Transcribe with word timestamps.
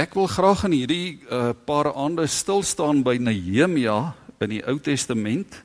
Ek 0.00 0.14
wil 0.16 0.30
graag 0.32 0.62
in 0.64 0.72
hierdie 0.72 1.08
uh, 1.28 1.50
paar 1.52 1.90
aande 1.92 2.24
stil 2.30 2.62
staan 2.64 3.02
by 3.04 3.18
Nehemia 3.20 4.14
in 4.40 4.52
die 4.54 4.60
Ou 4.70 4.78
Testament. 4.80 5.58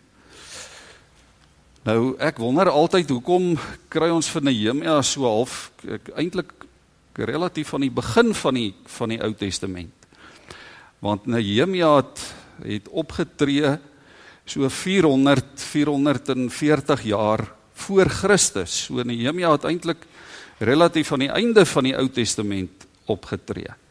Nou 1.88 2.18
ek 2.20 2.42
wonder 2.44 2.68
altyd 2.68 3.14
hoekom 3.14 3.54
kry 3.94 4.10
ons 4.12 4.28
vir 4.34 4.44
Nehemia 4.44 4.98
so 5.08 5.24
half 5.24 5.70
eintlik 6.18 6.52
relatief 7.16 7.72
van 7.72 7.86
die 7.86 7.94
begin 8.02 8.34
van 8.36 8.60
die 8.60 8.74
van 8.98 9.14
die 9.14 9.22
Ou 9.24 9.30
Testament. 9.40 10.10
Want 11.00 11.32
Nehemia 11.32 11.94
het, 12.02 12.26
het 12.66 12.92
opgetree 12.92 13.78
so 14.44 14.68
400 14.68 15.64
440 15.64 17.08
jaar 17.14 17.46
voor 17.86 18.12
Christus. 18.20 18.84
So 18.90 19.00
Nehemia 19.00 19.56
het 19.56 19.72
eintlik 19.72 20.04
relatief 20.60 21.16
aan 21.16 21.24
die 21.30 21.34
einde 21.40 21.64
van 21.72 21.92
die 21.92 21.96
Ou 21.96 22.10
Testament 22.12 22.90
opgetree. 23.08 23.85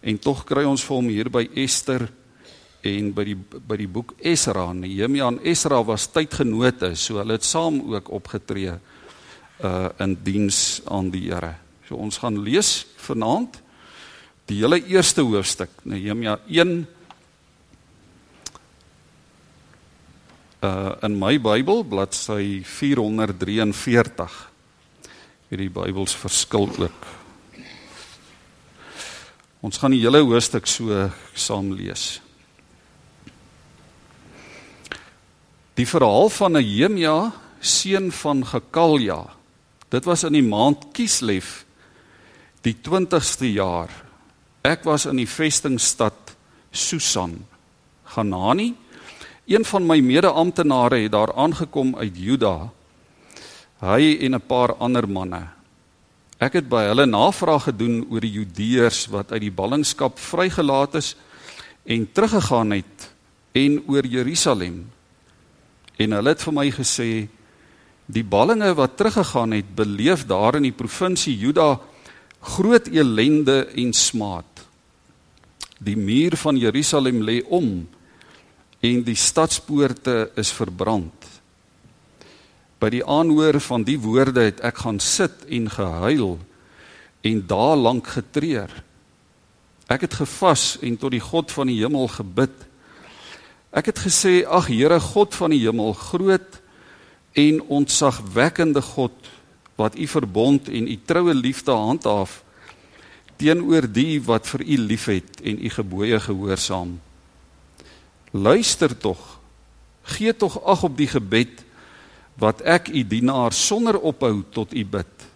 En 0.00 0.18
tog 0.18 0.44
kry 0.44 0.64
ons 0.68 0.84
vir 0.84 0.96
hom 0.96 1.08
hier 1.10 1.30
by 1.32 1.44
Ester 1.56 2.06
en 2.86 3.12
by 3.14 3.24
die 3.26 3.36
by 3.36 3.78
die 3.80 3.88
boek 3.90 4.14
Esra. 4.20 4.68
Nehemia 4.76 5.30
en 5.32 5.40
Esra 5.44 5.80
was 5.84 6.08
tydgenote, 6.12 6.94
so 6.96 7.20
hulle 7.20 7.38
het 7.38 7.46
saam 7.46 7.80
ook 7.94 8.10
opgetree 8.14 8.76
uh 9.64 9.88
in 10.04 10.16
diens 10.22 10.82
aan 10.92 11.10
die 11.10 11.30
Here. 11.30 11.54
So 11.88 11.96
ons 11.96 12.18
gaan 12.18 12.42
lees 12.44 12.86
vanaand 13.00 13.62
die 14.46 14.60
hele 14.60 14.78
eerste 14.86 15.24
hoofstuk, 15.26 15.70
Nehemia 15.84 16.38
1 16.46 16.86
uh 20.62 20.92
in 21.02 21.18
my 21.18 21.38
Bybel 21.38 21.84
bladsy 21.84 22.62
443. 22.62 24.36
Hierdie 25.50 25.70
Bybels 25.70 26.14
verskil 26.14 26.70
ook. 26.78 27.25
Ons 29.64 29.78
gaan 29.80 29.94
die 29.94 30.02
hele 30.02 30.20
hoofstuk 30.24 30.66
so 30.68 31.10
saam 31.34 31.72
lees. 31.72 32.20
Die 35.76 35.86
verhaal 35.88 36.30
van 36.32 36.56
Nehemia, 36.56 37.32
seun 37.60 38.10
van 38.12 38.44
Gekalja. 38.46 39.22
Dit 39.92 40.06
was 40.08 40.24
in 40.24 40.36
die 40.38 40.44
maand 40.44 40.88
Kislev, 40.96 41.62
die 42.64 42.74
20ste 42.80 43.48
jaar. 43.52 43.92
Ek 44.64 44.84
was 44.88 45.06
in 45.06 45.20
die 45.20 45.28
vestingstad 45.28 46.34
Susan. 46.72 47.36
Hanani, 48.16 48.72
een 49.46 49.64
van 49.64 49.86
my 49.86 50.00
mede-amptenare 50.00 51.02
het 51.04 51.12
daar 51.12 51.32
aangekom 51.36 51.94
uit 51.96 52.16
Juda. 52.18 52.70
Hy 53.80 54.18
en 54.20 54.34
'n 54.34 54.46
paar 54.46 54.74
ander 54.74 55.08
manne. 55.08 55.55
Ek 56.38 56.58
het 56.58 56.68
by 56.68 56.82
hulle 56.90 57.06
navraag 57.06 57.70
gedoen 57.70 58.02
oor 58.10 58.20
die 58.20 58.34
Judeërs 58.40 59.06
wat 59.12 59.32
uit 59.32 59.46
die 59.46 59.54
ballingskap 59.54 60.18
vrygelaat 60.20 60.98
is 61.00 61.14
en 61.84 62.04
teruggegaan 62.12 62.76
het 62.76 63.08
en 63.56 63.80
oor 63.88 64.04
Jerusalem 64.04 64.84
En 65.96 66.12
hulle 66.12 66.32
het 66.34 66.44
vir 66.44 66.54
my 66.54 66.66
gesê 66.74 67.10
die 68.06 68.24
ballinge 68.24 68.68
wat 68.78 68.96
teruggegaan 68.98 69.56
het, 69.56 69.68
beleef 69.74 70.26
daar 70.28 70.58
in 70.58 70.68
die 70.68 70.76
provinsie 70.76 71.34
Juda 71.34 71.80
groot 72.54 72.86
elende 72.92 73.64
en 73.74 73.92
smaad. 73.96 74.62
Die 75.82 75.96
muur 75.96 76.36
van 76.38 76.56
Jerusalem 76.60 77.24
lê 77.26 77.40
om 77.48 77.88
en 78.84 79.02
die 79.02 79.16
stadspoorte 79.18 80.30
is 80.38 80.52
verbrand. 80.54 81.24
By 82.80 82.90
die 82.92 83.04
aanhoor 83.04 83.60
van 83.60 83.86
die 83.86 83.98
woorde 84.00 84.48
het 84.50 84.60
ek 84.60 84.84
gaan 84.84 85.00
sit 85.00 85.46
en 85.48 85.70
gehuil 85.70 86.36
en 87.26 87.42
daar 87.46 87.76
lank 87.76 88.06
getreur. 88.06 88.70
Ek 89.88 90.04
het 90.06 90.14
gevas 90.14 90.76
en 90.82 90.96
tot 91.00 91.14
die 91.14 91.22
God 91.22 91.52
van 91.54 91.70
die 91.70 91.80
hemel 91.80 92.08
gebid 92.12 92.66
Ek 93.76 93.90
het 93.90 93.98
gesê, 94.00 94.40
ag 94.48 94.70
Here 94.72 94.96
God 95.00 95.34
van 95.36 95.52
die 95.52 95.60
hemel, 95.60 95.92
groot 95.92 96.60
en 97.36 97.60
ontzagwekkende 97.60 98.80
God 98.80 99.12
wat 99.76 99.98
u 100.00 100.06
verbond 100.08 100.70
en 100.72 100.88
u 100.88 100.96
troue 101.04 101.34
liefde 101.36 101.74
handhaaf 101.76 102.40
teenoor 103.36 103.84
die 103.92 104.16
wat 104.24 104.48
vir 104.48 104.62
u 104.64 104.78
liefhet 104.80 105.42
en 105.44 105.60
u 105.60 105.68
gebooie 105.68 106.20
gehoorsaam. 106.24 106.94
Luister 108.32 108.96
tog. 108.96 109.20
Gee 110.16 110.32
tog 110.32 110.56
ag 110.64 110.86
op 110.88 110.96
die 110.96 111.10
gebed 111.12 111.60
wat 112.40 112.60
ek 112.62 112.88
u 112.92 113.02
dienaar 113.04 113.52
sonder 113.52 113.98
ophou 113.98 114.44
tot 114.52 114.74
u 114.74 114.84
bid. 114.84 115.26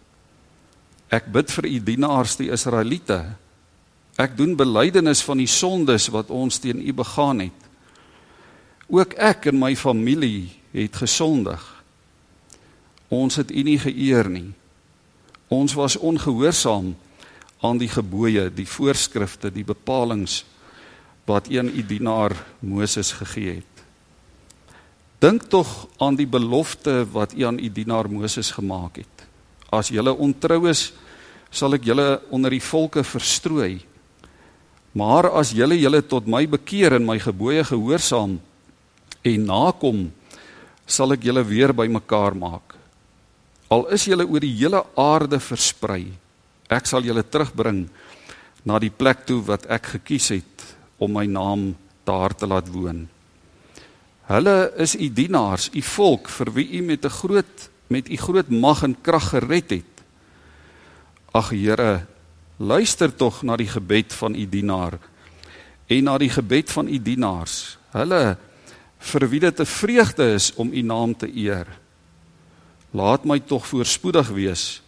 Ek 1.10 1.26
bid 1.32 1.50
vir 1.50 1.66
u 1.66 1.78
dienaars 1.90 2.36
die 2.38 2.50
Israeliete. 2.52 3.22
Ek 4.20 4.36
doen 4.36 4.56
belydenis 4.56 5.24
van 5.24 5.40
die 5.40 5.48
sondes 5.48 6.10
wat 6.12 6.30
ons 6.30 6.60
teen 6.60 6.82
u 6.84 6.92
begaan 6.92 7.46
het. 7.48 7.60
Ook 8.90 9.14
ek 9.22 9.46
en 9.52 9.58
my 9.58 9.74
familie 9.78 10.50
het 10.74 10.96
gesondig. 10.98 11.62
Ons 13.10 13.40
het 13.40 13.50
U 13.50 13.62
nie 13.66 13.78
geëer 13.78 14.28
nie. 14.30 14.50
Ons 15.50 15.74
was 15.74 15.98
ongehoorsaam 15.98 16.92
aan 17.60 17.78
die 17.78 17.90
gebooie, 17.90 18.46
die 18.54 18.66
voorskrifte, 18.66 19.50
die 19.50 19.66
bepalinge 19.66 20.42
wat 21.26 21.50
een 21.50 21.70
U 21.70 21.82
dienaar 21.86 22.34
Moses 22.62 23.12
gegee 23.18 23.60
het. 23.60 23.69
Dink 25.20 25.50
tog 25.52 25.68
aan 26.00 26.16
die 26.16 26.28
belofte 26.28 27.02
wat 27.12 27.34
U 27.36 27.44
aan 27.44 27.58
U 27.60 27.68
dienaar 27.68 28.08
Moses 28.08 28.54
gemaak 28.56 29.02
het. 29.02 29.26
As 29.68 29.92
julle 29.92 30.14
ontrou 30.16 30.64
is, 30.70 30.94
sal 31.52 31.76
ek 31.76 31.84
julle 31.84 32.22
onder 32.32 32.54
die 32.56 32.62
volke 32.64 33.04
verstrooi. 33.04 33.82
Maar 34.96 35.28
as 35.36 35.52
julle 35.52 35.76
julle 35.76 36.00
tot 36.00 36.24
my 36.24 36.46
bekeer 36.48 36.96
en 36.96 37.04
my 37.04 37.18
gebooie 37.20 37.66
gehoorsaam, 37.68 38.38
en 39.20 39.44
nakom 39.44 40.08
sal 40.88 41.12
ek 41.12 41.28
julle 41.28 41.44
weer 41.44 41.76
bymekaar 41.76 42.34
maak. 42.34 42.74
Al 43.70 43.86
is 43.92 44.08
julle 44.08 44.24
oor 44.24 44.40
die 44.40 44.56
hele 44.56 44.80
aarde 44.98 45.36
versprei, 45.36 46.08
ek 46.72 46.88
sal 46.88 47.04
julle 47.04 47.22
terugbring 47.22 47.84
na 48.64 48.80
die 48.80 48.90
plek 48.90 49.26
toe 49.28 49.42
wat 49.44 49.68
ek 49.68 49.98
gekies 49.98 50.32
het 50.32 50.68
om 50.96 51.12
my 51.12 51.28
naam 51.28 51.74
daar 52.08 52.32
te 52.32 52.48
laat 52.48 52.72
woon. 52.72 53.04
Hulle 54.30 54.70
is 54.78 54.94
u 54.94 55.08
dienaars, 55.10 55.72
u 55.74 55.82
volk 55.82 56.28
vir 56.30 56.52
wie 56.54 56.68
u 56.78 56.82
met 56.86 57.04
'n 57.04 57.10
groot 57.10 57.70
met 57.90 58.10
u 58.10 58.16
groot 58.16 58.48
mag 58.48 58.82
en 58.82 59.00
krag 59.00 59.28
gered 59.28 59.70
het. 59.70 59.94
Ag 61.32 61.50
Here, 61.50 62.06
luister 62.56 63.16
tog 63.16 63.42
na 63.42 63.56
die 63.56 63.66
gebed 63.66 64.12
van 64.12 64.34
u 64.34 64.48
dienaar 64.48 64.98
en 65.86 66.04
na 66.04 66.18
die 66.18 66.30
gebed 66.30 66.70
van 66.70 66.88
u 66.88 67.02
dienaars. 67.02 67.78
Hulle 67.90 68.36
vir 68.98 69.28
wie 69.28 69.40
dit 69.40 69.60
'n 69.60 69.66
vreugde 69.66 70.34
is 70.34 70.54
om 70.54 70.72
u 70.72 70.82
naam 70.82 71.16
te 71.16 71.36
eer. 71.36 71.66
Laat 72.90 73.24
my 73.24 73.40
tog 73.40 73.66
voorspoedig 73.66 74.28
wees 74.28 74.82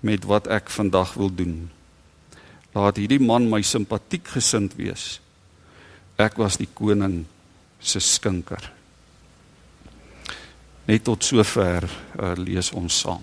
met 0.00 0.24
wat 0.24 0.46
ek 0.46 0.70
vandag 0.70 1.14
wil 1.14 1.34
doen. 1.34 1.70
Laat 2.72 2.96
hierdie 2.96 3.20
man 3.20 3.48
my 3.48 3.62
simpatiek 3.62 4.28
gesind 4.28 4.74
wees. 4.76 5.20
Ek 6.16 6.36
was 6.36 6.56
die 6.56 6.68
koning 6.74 7.26
se 7.84 8.00
skinker. 8.00 8.70
Net 10.88 11.04
tot 11.04 11.24
sover 11.24 11.86
uh, 11.86 12.32
lees 12.36 12.72
ons 12.76 13.00
saam. 13.04 13.22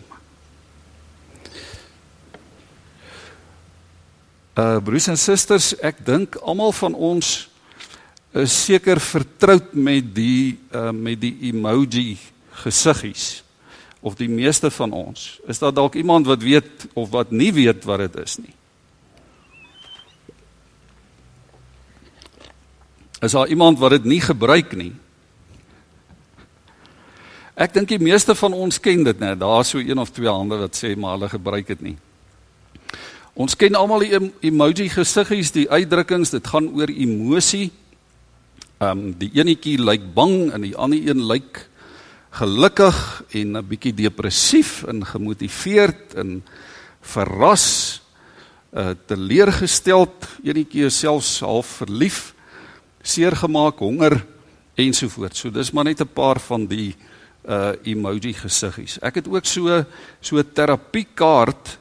Uh 4.58 4.78
broers 4.84 5.08
en 5.08 5.18
susters, 5.18 5.72
ek 5.80 6.02
dink 6.06 6.36
almal 6.42 6.74
van 6.76 6.94
ons 6.94 7.30
is 8.38 8.54
seker 8.66 9.00
vertroud 9.04 9.74
met 9.76 10.14
die 10.16 10.58
uh, 10.76 10.92
met 10.96 11.20
die 11.22 11.34
emoji 11.50 12.18
gesiggies 12.64 13.42
of 14.02 14.16
die 14.20 14.30
meeste 14.32 14.72
van 14.74 14.94
ons. 14.96 15.40
Is 15.48 15.60
daar 15.62 15.74
dalk 15.74 15.96
iemand 16.00 16.28
wat 16.28 16.42
weet 16.44 16.88
of 16.94 17.12
wat 17.14 17.32
nie 17.32 17.52
weet 17.54 17.86
wat 17.86 18.06
dit 18.06 18.18
is 18.24 18.38
nie? 18.42 18.56
Is 23.22 23.32
daar 23.32 23.48
iemand 23.48 23.80
wat 23.80 23.94
dit 24.00 24.04
nie 24.04 24.22
gebruik 24.22 24.74
nie? 24.74 24.94
Ek 27.54 27.76
dink 27.76 27.92
die 27.92 28.02
meeste 28.02 28.34
van 28.36 28.56
ons 28.58 28.80
ken 28.82 29.04
dit 29.06 29.20
net. 29.22 29.38
Daar's 29.40 29.76
so 29.76 29.78
een 29.78 30.00
of 30.02 30.10
twee 30.10 30.30
hande 30.30 30.58
wat 30.58 30.78
sê 30.78 30.96
maar 30.98 31.18
hulle 31.18 31.30
gebruik 31.30 31.68
dit 31.70 31.84
nie. 31.92 31.98
Ons 33.38 33.54
ken 33.56 33.78
almal 33.78 34.04
die 34.04 34.18
emoji 34.50 34.90
gesiggies, 34.90 35.54
die 35.54 35.70
uitdrukkings, 35.70 36.34
dit 36.34 36.48
gaan 36.50 36.72
oor 36.74 36.90
emosie. 36.90 37.70
Ehm 38.82 38.90
um, 38.90 39.14
die 39.14 39.30
enetjie 39.38 39.78
lyk 39.78 40.10
bang 40.16 40.50
en 40.56 40.66
die 40.66 40.76
ander 40.76 40.98
een 40.98 41.22
lyk 41.30 41.68
gelukkig 42.42 42.98
en 43.38 43.58
'n 43.58 43.68
bietjie 43.68 43.94
depressief 43.94 44.84
en 44.84 45.06
gemotiveerd 45.06 46.16
en 46.16 46.44
verras, 47.02 48.02
uh 48.74 48.96
teleurgesteld, 49.06 50.28
enetjie 50.44 50.86
is 50.86 51.00
selfs 51.00 51.40
half 51.40 51.68
verlief, 51.84 52.34
seergemaak, 53.02 53.80
honger 53.80 54.26
ensovoorts. 54.76 55.40
So 55.40 55.52
dis 55.52 55.72
maar 55.72 55.84
net 55.84 56.02
'n 56.02 56.14
paar 56.14 56.40
van 56.40 56.68
die 56.68 56.96
uh 57.48 57.74
emoji 57.84 58.34
gesiggies. 58.34 59.00
Ek 59.02 59.16
het 59.16 59.28
ook 59.28 59.46
so 59.46 59.86
so 60.22 60.38
'n 60.38 60.54
terapiekaart 60.54 61.78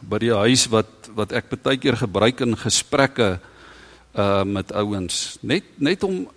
by 0.00 0.18
die 0.18 0.34
huis 0.34 0.66
wat 0.68 1.10
wat 1.14 1.32
ek 1.32 1.62
baie 1.62 1.76
keer 1.76 1.96
gebruik 1.96 2.40
in 2.40 2.56
gesprekke 2.56 3.40
uh 4.16 4.44
met 4.44 4.72
ouens 4.72 5.38
net 5.40 5.64
net 5.76 6.02
om 6.02 6.28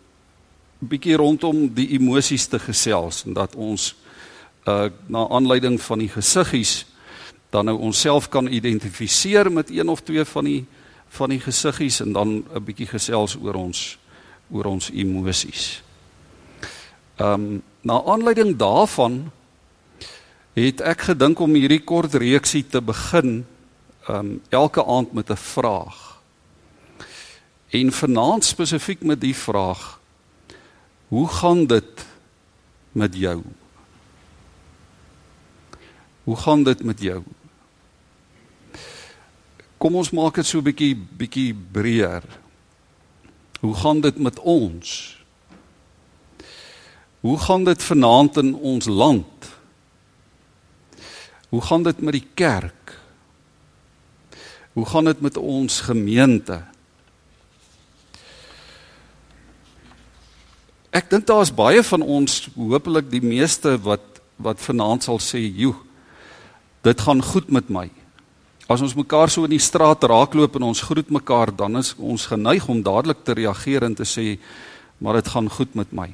bietjie 0.79 1.15
rondom 1.15 1.67
die 1.73 1.89
emosies 1.95 2.47
te 2.47 2.59
gesels 2.59 3.23
en 3.25 3.33
dat 3.33 3.55
ons 3.55 3.95
uh 4.67 4.89
na 5.07 5.27
aanleiding 5.29 5.81
van 5.81 5.99
die 5.99 6.09
gesiggies 6.09 6.85
dan 7.49 7.65
nou 7.65 7.77
onsself 7.77 8.29
kan 8.29 8.47
identifiseer 8.47 9.51
met 9.51 9.69
een 9.69 9.89
of 9.89 10.01
twee 10.01 10.25
van 10.25 10.43
die 10.43 10.65
van 11.13 11.29
die 11.29 11.41
gesiggies 11.41 11.99
en 12.01 12.13
dan 12.13 12.29
'n 12.53 12.63
bietjie 12.63 12.87
gesels 12.87 13.37
oor 13.37 13.55
ons 13.55 13.97
oor 14.51 14.65
ons 14.65 14.89
emosies. 14.89 15.83
Ehm 17.15 17.33
um, 17.33 17.63
na 17.81 18.01
aanleiding 18.03 18.55
daarvan 18.57 19.31
het 20.53 20.81
ek 20.81 21.01
gedink 21.01 21.39
om 21.39 21.53
hierdie 21.53 21.83
kort 21.83 22.13
reeksie 22.13 22.63
te 22.67 22.81
begin 22.81 23.45
ehm 24.07 24.17
um, 24.17 24.41
elke 24.49 24.85
aand 24.85 25.13
met 25.13 25.29
'n 25.29 25.35
vraag. 25.35 26.21
En 27.69 27.91
vanaand 27.91 28.45
spesifiek 28.45 29.01
met 29.03 29.21
die 29.21 29.35
vraag: 29.35 29.99
Hoe 31.07 31.27
gaan 31.27 31.65
dit 31.65 32.05
met 32.91 33.15
jou? 33.15 33.41
Hoe 36.23 36.35
gaan 36.35 36.63
dit 36.63 36.83
met 36.83 37.01
jou? 37.01 37.23
Kom 39.83 39.97
ons 39.99 40.13
maak 40.15 40.37
dit 40.39 40.47
so 40.47 40.59
'n 40.59 40.63
bietjie 40.63 40.95
bietjie 40.95 41.51
breër. 41.51 42.23
Hoe 43.59 43.75
gaan 43.75 43.99
dit 43.99 44.17
met 44.17 44.39
ons? 44.39 45.17
Hoe 47.19 47.37
gaan 47.37 47.63
dit 47.63 47.83
vanaand 47.83 48.37
in 48.37 48.55
ons 48.55 48.85
land? 48.85 49.51
Hoe 51.49 51.61
gaan 51.61 51.83
dit 51.83 51.99
met 52.01 52.13
die 52.13 52.27
kerk? 52.33 52.99
Hoe 54.73 54.85
gaan 54.85 55.03
dit 55.03 55.21
met 55.21 55.37
ons 55.37 55.81
gemeente? 55.81 56.63
Ek 60.91 61.09
dink 61.09 61.27
daar 61.27 61.41
is 61.41 61.51
baie 61.51 61.83
van 61.83 62.01
ons, 62.01 62.49
hopelik 62.55 63.11
die 63.11 63.21
meeste 63.23 63.77
wat 63.81 64.01
wat 64.37 64.61
vanaand 64.61 65.03
sal 65.03 65.19
sê, 65.19 65.39
"Joe, 65.55 65.75
dit 66.81 67.01
gaan 67.01 67.23
goed 67.23 67.51
met 67.51 67.69
my." 67.69 68.02
As 68.73 68.81
ons 68.81 68.95
mekaar 68.97 69.29
so 69.29 69.45
in 69.45 69.53
die 69.53 69.61
straat 69.61 70.01
raakloop 70.09 70.55
en 70.57 70.71
ons 70.71 70.81
groet 70.81 71.09
mekaar, 71.13 71.51
dan 71.53 71.77
is 71.77 71.91
ons 72.01 72.25
geneig 72.31 72.65
om 72.71 72.79
dadelik 72.81 73.19
te 73.21 73.35
reageer 73.37 73.85
en 73.85 73.93
te 73.93 74.07
sê, 74.07 74.39
"Maar 74.97 75.21
dit 75.21 75.27
gaan 75.27 75.49
goed 75.49 75.75
met 75.75 75.91
my." 75.93 76.09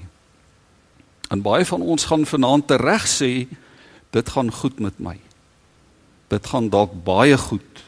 En 1.32 1.42
baie 1.42 1.66
van 1.66 1.82
ons 1.82 2.06
gaan 2.06 2.26
vanaand 2.26 2.68
tereg 2.68 3.08
sê, 3.08 3.48
"Dit 4.12 4.30
gaan 4.30 4.52
goed 4.52 4.80
met 4.80 5.00
my." 5.00 5.18
Dit 6.28 6.48
gaan 6.48 6.70
dalk 6.70 7.04
baie 7.04 7.38
goed 7.38 7.84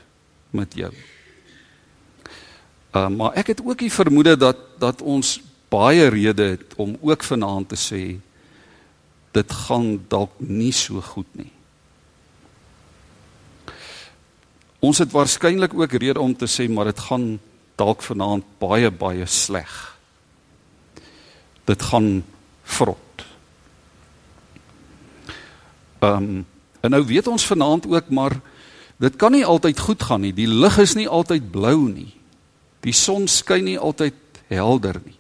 met 0.50 0.74
jou. 0.74 0.94
Uh, 2.96 3.08
maar 3.08 3.34
ek 3.34 3.48
het 3.48 3.62
ook 3.66 3.78
die 3.78 3.92
vermoede 3.92 4.38
dat 4.38 4.58
dat 4.80 5.02
ons 5.02 5.42
baie 5.70 6.08
redes 6.08 6.50
het 6.50 6.74
om 6.76 6.98
ook 7.02 7.24
vanaand 7.24 7.70
te 7.70 7.76
sê 7.76 8.20
dit 9.32 9.52
gaan 9.52 10.06
dalk 10.08 10.32
nie 10.38 10.72
so 10.72 11.02
goed 11.02 11.28
nie. 11.32 11.52
Ons 14.82 14.98
het 14.98 15.12
waarskynlik 15.14 15.74
ook 15.78 15.94
rede 15.94 16.20
om 16.20 16.34
te 16.36 16.50
sê 16.50 16.66
maar 16.70 16.90
dit 16.90 17.00
gaan 17.00 17.40
dalk 17.78 18.02
vanaand 18.02 18.46
baie 18.62 18.90
baie 18.92 19.26
sleg. 19.26 19.72
Dit 21.70 21.82
gaan 21.92 22.24
vrot. 22.64 23.26
Ehm 26.02 26.16
um, 26.16 26.46
en 26.82 26.90
nou 26.90 27.04
weet 27.06 27.28
ons 27.30 27.46
vanaand 27.46 27.86
ook 27.86 28.10
maar 28.10 28.40
dit 28.98 29.16
kan 29.16 29.32
nie 29.32 29.46
altyd 29.46 29.80
goed 29.80 30.04
gaan 30.04 30.22
nie. 30.26 30.34
Die 30.34 30.50
lig 30.50 30.78
is 30.82 30.96
nie 30.98 31.08
altyd 31.10 31.52
blou 31.54 31.90
nie. 31.90 32.10
Die 32.82 32.94
son 32.94 33.28
skyn 33.28 33.68
nie 33.70 33.78
altyd 33.78 34.18
helder 34.50 34.98
nie. 35.06 35.18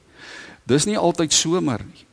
Dis 0.65 0.85
nie 0.89 0.97
altyd 0.97 1.33
somer 1.33 1.83
nie. 1.85 2.05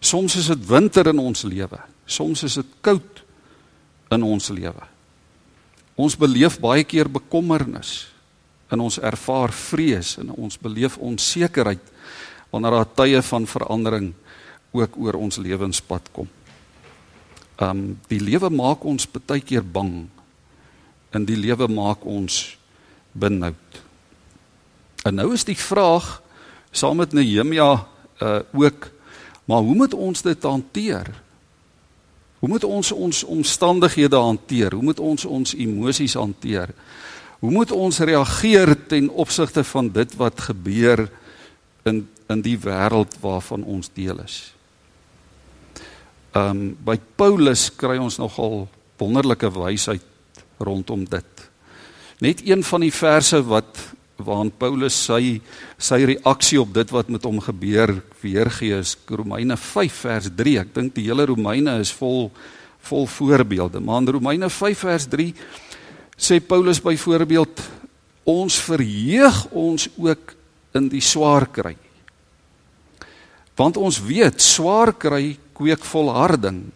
Soms 0.00 0.36
is 0.36 0.46
dit 0.46 0.66
winter 0.68 1.08
in 1.10 1.18
ons 1.18 1.42
lewe. 1.42 1.80
Soms 2.06 2.42
is 2.46 2.54
dit 2.54 2.74
koud 2.80 3.22
in 4.14 4.22
ons 4.22 4.48
lewe. 4.54 4.86
Ons 5.96 6.16
beleef 6.18 6.58
baie 6.60 6.84
keer 6.84 7.08
bekommernis 7.08 8.06
en 8.72 8.82
ons 8.84 8.98
ervaar 9.00 9.52
vrees 9.54 10.16
en 10.20 10.34
ons 10.34 10.58
beleef 10.60 10.98
onsekerheid 11.00 11.92
wanneer 12.52 12.76
daar 12.76 12.90
tye 13.00 13.22
van 13.22 13.46
verandering 13.48 14.10
ook 14.76 14.98
oor 15.00 15.16
ons 15.16 15.40
lewenspad 15.40 16.10
kom. 16.12 16.28
Um 17.56 17.96
die 18.10 18.20
lewe 18.20 18.50
maak 18.52 18.84
ons 18.84 19.08
baie 19.08 19.40
keer 19.40 19.64
bang 19.64 20.04
en 21.16 21.24
die 21.24 21.38
lewe 21.38 21.68
maak 21.72 22.04
ons 22.04 22.58
benoud. 23.16 23.80
En 25.06 25.16
nou 25.16 25.30
is 25.32 25.46
die 25.48 25.56
vraag 25.56 26.18
saam 26.76 27.00
met 27.00 27.16
Nehemia 27.16 27.72
uh 28.20 28.40
ook 28.52 28.92
maar 29.46 29.62
hoe 29.62 29.74
moet 29.78 29.94
ons 29.94 30.22
dit 30.22 30.42
hanteer? 30.42 31.06
Hoe 32.38 32.48
moet 32.48 32.64
ons 32.64 32.92
ons 32.92 33.24
omstandighede 33.24 34.16
hanteer? 34.16 34.74
Hoe 34.74 34.82
moet 34.82 35.00
ons 35.00 35.24
ons 35.24 35.54
emosies 35.54 36.14
hanteer? 36.14 36.74
Hoe 37.38 37.50
moet 37.50 37.72
ons 37.72 37.98
reageer 37.98 38.74
ten 38.88 39.08
opsigte 39.10 39.64
van 39.64 39.88
dit 39.92 40.16
wat 40.16 40.40
gebeur 40.50 41.08
in 41.84 42.06
in 42.26 42.40
die 42.42 42.56
wêreld 42.58 43.12
waarvan 43.22 43.62
ons 43.62 43.90
deel 43.94 44.18
is? 44.24 44.52
Ehm 46.34 46.50
um, 46.50 46.76
by 46.84 46.98
Paulus 47.16 47.70
kry 47.76 47.96
ons 48.02 48.18
nogal 48.18 48.66
wonderlike 48.98 49.50
wysheid 49.54 50.02
rondom 50.58 51.04
dit. 51.04 51.44
Net 52.20 52.42
een 52.48 52.64
van 52.64 52.80
die 52.80 52.92
verse 52.92 53.42
wat 53.44 53.78
waarin 54.16 54.50
Paulus 54.50 54.96
sy 55.06 55.40
sy 55.78 55.98
reaksie 56.08 56.60
op 56.60 56.72
dit 56.74 56.92
wat 56.94 57.10
met 57.12 57.24
hom 57.28 57.40
gebeur 57.44 57.92
weergee 58.22 58.78
is 58.80 58.96
Romeine 59.08 59.56
5 59.60 60.02
vers 60.06 60.28
3. 60.32 60.58
Ek 60.64 60.74
dink 60.74 60.94
die 60.96 61.06
hele 61.08 61.28
Romeine 61.28 61.78
is 61.82 61.92
vol 61.92 62.30
vol 62.86 63.06
voorbeelde. 63.10 63.80
Maar 63.82 64.04
in 64.04 64.12
Romeine 64.14 64.50
5 64.50 64.84
vers 64.86 65.08
3 65.10 65.32
sê 66.16 66.38
Paulus 66.40 66.80
byvoorbeeld 66.80 67.60
ons 68.26 68.58
verheug 68.62 69.40
ons 69.50 69.88
ook 69.98 70.34
in 70.76 70.88
die 70.92 71.02
swaar 71.02 71.48
kry. 71.50 71.74
Want 73.56 73.76
ons 73.76 73.98
weet 74.02 74.40
swaar 74.42 74.92
kry 74.94 75.36
kweek 75.56 75.84
volharding. 75.84 76.66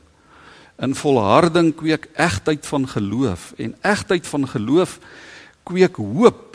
In 0.81 0.97
volharding 0.97 1.75
kweek 1.77 2.09
egtheid 2.17 2.67
van 2.67 2.89
geloof 2.89 3.53
en 3.61 3.77
egtheid 3.85 4.27
van 4.27 4.49
geloof 4.49 4.99
kweek 5.69 6.01
hoop 6.01 6.50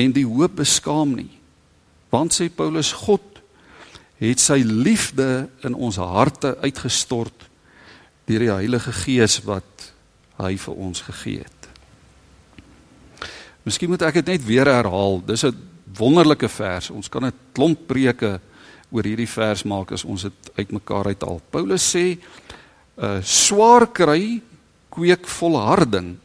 en 0.00 0.14
die 0.16 0.26
hoop 0.26 0.56
beskaam 0.60 1.14
nie. 1.18 1.30
Want 2.10 2.34
sê 2.34 2.48
Paulus 2.48 2.92
God 3.04 3.40
het 4.20 4.40
sy 4.42 4.60
liefde 4.64 5.48
in 5.64 5.76
ons 5.76 5.96
harte 6.00 6.56
uitgestort 6.60 7.46
deur 8.28 8.44
die 8.44 8.52
Heilige 8.52 8.92
Gees 8.94 9.40
wat 9.46 9.90
hy 10.40 10.54
vir 10.60 10.82
ons 10.88 11.02
gegee 11.04 11.44
het. 11.44 11.68
Miskien 13.66 13.90
moet 13.92 14.04
ek 14.06 14.20
dit 14.20 14.32
net 14.34 14.44
weer 14.46 14.68
herhaal. 14.68 15.20
Dis 15.26 15.44
'n 15.44 15.56
wonderlike 15.96 16.48
vers. 16.48 16.90
Ons 16.90 17.08
kan 17.08 17.24
'n 17.24 17.32
klomp 17.52 17.86
preke 17.86 18.40
oor 18.90 19.04
hierdie 19.04 19.28
vers 19.28 19.64
maak 19.64 19.92
as 19.92 20.04
ons 20.04 20.22
dit 20.22 20.50
uitmekaar 20.56 21.06
uithaal. 21.06 21.40
Paulus 21.50 21.94
sê 21.94 22.16
'n 22.16 22.20
uh, 22.96 23.22
swaar 23.22 23.86
kry 23.92 24.42
kweek 24.90 25.26
volharding. 25.26 26.18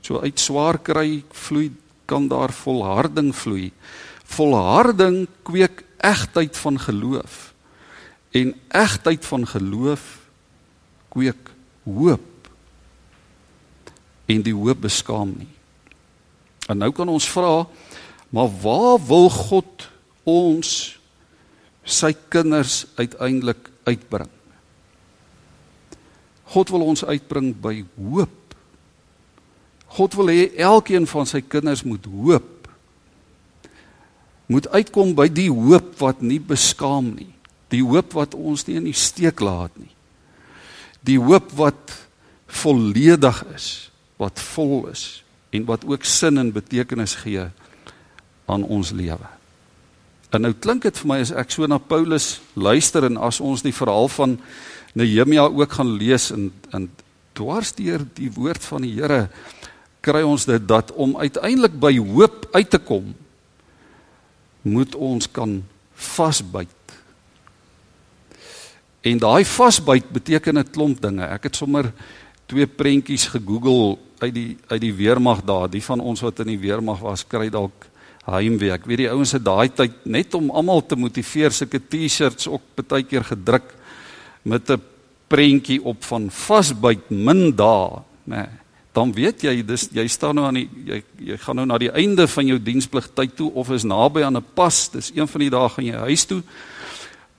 So 0.00 0.20
uit 0.20 0.38
swaar 0.38 0.78
kry 0.78 1.24
vloei 1.30 1.70
kan 2.04 2.28
daar 2.28 2.52
volharding 2.52 3.34
vloei. 3.36 3.72
Volharding 4.24 5.28
kweek 5.42 5.84
egtheid 6.04 6.56
van 6.56 6.80
geloof. 6.80 7.54
En 8.30 8.54
egtheid 8.68 9.24
van 9.26 9.46
geloof 9.46 10.18
kweek 11.08 11.50
hoop. 11.84 12.48
En 14.26 14.42
die 14.42 14.54
hoop 14.54 14.80
beskaam 14.80 15.34
nie. 15.38 15.50
En 16.68 16.80
nou 16.80 16.90
kan 16.96 17.08
ons 17.08 17.28
vra, 17.28 17.66
maar 18.32 18.48
waar 18.62 18.96
wil 19.06 19.28
God 19.30 19.88
ons 20.24 20.98
sy 21.84 22.14
kinders 22.32 22.86
uiteindelik 22.96 23.68
uitbring? 23.84 24.30
God 26.54 26.72
wil 26.72 26.86
ons 26.88 27.04
uitbring 27.04 27.52
by 27.60 27.82
hoop. 27.98 28.43
God 29.94 30.16
wil 30.18 30.32
hê 30.32 30.48
elkeen 30.58 31.06
van 31.06 31.28
sy 31.28 31.40
kinders 31.40 31.84
moet 31.86 32.06
hoop. 32.10 32.68
Moet 34.50 34.68
uitkom 34.74 35.14
by 35.16 35.28
die 35.32 35.50
hoop 35.52 35.94
wat 36.02 36.22
nie 36.24 36.40
beskaam 36.42 37.14
nie. 37.14 37.30
Die 37.72 37.82
hoop 37.82 38.16
wat 38.18 38.34
ons 38.34 38.66
nie 38.66 38.78
in 38.80 38.88
die 38.90 38.96
steek 38.96 39.42
laat 39.44 39.74
nie. 39.78 39.92
Die 41.06 41.18
hoop 41.20 41.52
wat 41.58 41.94
volledig 42.50 43.40
is, 43.54 43.68
wat 44.20 44.40
vol 44.54 44.88
is 44.92 45.22
en 45.54 45.66
wat 45.68 45.84
ook 45.86 46.02
sin 46.06 46.40
en 46.42 46.50
betekenis 46.50 47.14
gee 47.22 47.46
aan 48.50 48.64
ons 48.66 48.90
lewe. 48.90 49.28
En 50.34 50.42
nou 50.42 50.50
klink 50.58 50.82
dit 50.82 50.96
vir 50.98 51.06
my 51.06 51.20
as 51.22 51.30
ek 51.30 51.52
so 51.54 51.66
na 51.70 51.78
Paulus 51.78 52.40
luister 52.58 53.06
en 53.06 53.20
as 53.22 53.38
ons 53.38 53.62
die 53.62 53.74
verhaal 53.74 54.10
van 54.10 54.34
Nehemia 54.98 55.46
ook 55.46 55.78
gaan 55.78 55.94
lees 55.98 56.32
en 56.34 56.50
en 56.74 56.90
dwars 57.34 57.72
deur 57.74 58.02
die 58.14 58.30
woord 58.34 58.62
van 58.66 58.82
die 58.86 58.94
Here 58.94 59.28
kry 60.04 60.22
ons 60.26 60.44
dit 60.48 60.68
dat 60.68 60.92
om 61.00 61.16
uiteindelik 61.16 61.76
by 61.80 61.94
hoop 61.96 62.48
uit 62.52 62.70
te 62.70 62.80
kom 62.80 63.14
moet 64.64 64.94
ons 64.96 65.28
kan 65.28 65.58
vasbyt. 65.94 66.80
En 69.04 69.20
daai 69.20 69.44
vasbyt 69.44 70.08
beteken 70.08 70.58
'n 70.58 70.70
klomp 70.70 71.00
dinge. 71.00 71.24
Ek 71.24 71.42
het 71.44 71.56
sommer 71.56 71.92
twee 72.46 72.66
prentjies 72.66 73.26
gegoogel 73.28 73.98
uit 74.18 74.34
die 74.34 74.56
uit 74.68 74.80
die 74.80 74.94
weermag 74.94 75.44
daar. 75.44 75.68
Die 75.70 75.82
van 75.82 76.00
ons 76.00 76.20
wat 76.20 76.40
in 76.40 76.46
die 76.46 76.58
weermag 76.58 77.00
was, 77.00 77.26
kry 77.26 77.50
dalk 77.50 77.86
heimwee. 78.24 78.72
Ek 78.72 78.86
weet 78.88 79.04
die 79.04 79.10
ouens 79.10 79.32
het 79.32 79.44
daai 79.44 79.68
tyd 79.68 79.92
net 80.04 80.34
om 80.34 80.50
almal 80.50 80.86
te 80.86 80.96
motiveer 80.96 81.52
sulke 81.52 81.80
T-shirts 81.80 82.48
ook 82.48 82.62
baie 82.88 83.04
keer 83.04 83.24
gedruk 83.24 83.74
met 84.42 84.70
'n 84.70 84.80
prentjie 85.28 85.82
op 85.84 86.04
van 86.04 86.30
vasbyt 86.30 87.10
min 87.10 87.52
dae, 87.56 88.00
nê. 88.24 88.36
Nee, 88.36 88.63
dan 88.94 89.10
weet 89.12 89.42
jy 89.42 89.58
dis 89.66 89.88
jy 89.92 90.04
staan 90.08 90.38
nou 90.38 90.46
aan 90.46 90.60
die 90.60 90.68
jy 90.86 91.00
jy 91.32 91.38
gaan 91.42 91.58
nou 91.58 91.66
na 91.66 91.78
die 91.82 91.90
einde 91.90 92.28
van 92.30 92.46
jou 92.46 92.60
dienspligtyd 92.62 93.34
toe 93.34 93.50
of 93.58 93.72
is 93.74 93.82
naby 93.82 94.22
aan 94.22 94.38
'n 94.38 94.46
pas. 94.54 94.88
Dis 94.90 95.10
een 95.14 95.28
van 95.28 95.40
die 95.40 95.50
dae 95.50 95.68
gaan 95.68 95.84
jy 95.84 95.98
huis 96.06 96.24
toe. 96.24 96.42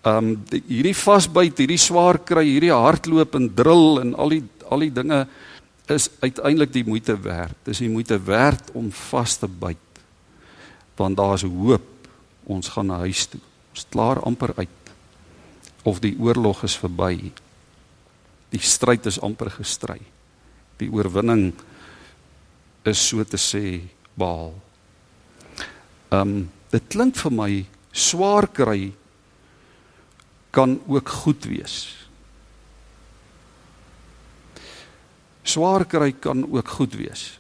Ehm 0.04 0.18
um, 0.18 0.44
hierdie 0.68 0.96
vasbyt, 0.96 1.58
hierdie 1.58 1.80
swaar 1.80 2.20
kry, 2.20 2.44
hierdie 2.44 2.76
hardloop 2.76 3.36
en 3.36 3.54
drill 3.56 4.02
en 4.02 4.16
al 4.16 4.30
die 4.30 4.44
al 4.70 4.80
die 4.80 4.92
dinge 4.92 5.28
is 5.88 6.10
uiteindelik 6.20 6.74
die 6.74 6.86
moeite 6.86 7.16
werd. 7.22 7.56
Dis 7.64 7.78
die 7.78 7.90
moeite 7.90 8.20
werd 8.20 8.72
om 8.74 8.92
vas 8.92 9.38
te 9.38 9.48
byt. 9.48 9.78
Want 10.96 11.18
daar's 11.18 11.44
hoop. 11.44 11.86
Ons 12.44 12.68
gaan 12.68 12.86
na 12.86 12.98
huis 12.98 13.26
toe. 13.26 13.42
Ons 13.72 13.86
klaar 13.90 14.22
amper 14.22 14.54
uit. 14.56 14.94
Of 15.84 16.00
die 16.00 16.16
oorlog 16.20 16.64
is 16.64 16.78
verby. 16.78 17.32
Die 18.50 18.62
stryd 18.62 19.06
is 19.06 19.20
amper 19.22 19.50
gestry. 19.50 20.02
Die 20.78 20.90
oorwinning 20.92 21.54
is 22.86 23.08
so 23.08 23.24
te 23.24 23.38
sê 23.38 23.82
behaal. 24.16 24.54
Ehm 26.12 26.22
um, 26.22 26.38
dit 26.72 26.88
klink 26.92 27.16
vir 27.16 27.32
my 27.32 27.52
swaar 27.96 28.50
kry 28.52 28.92
kan 30.52 30.76
ook 30.88 31.10
goed 31.24 31.46
wees. 31.48 31.76
Swaar 35.44 35.86
kry 35.88 36.12
kan 36.12 36.44
ook 36.52 36.68
goed 36.68 36.98
wees. 37.00 37.40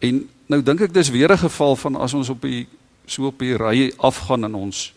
En 0.00 0.22
nou 0.48 0.62
dink 0.64 0.80
ek 0.88 0.94
dis 0.94 1.12
weer 1.12 1.32
'n 1.32 1.44
geval 1.44 1.76
van 1.76 1.96
as 1.96 2.14
ons 2.14 2.28
op 2.28 2.40
die 2.42 2.68
so 3.06 3.26
op 3.26 3.38
die 3.38 3.56
ry 3.56 3.92
afgaan 3.98 4.44
en 4.44 4.54
ons 4.54 4.92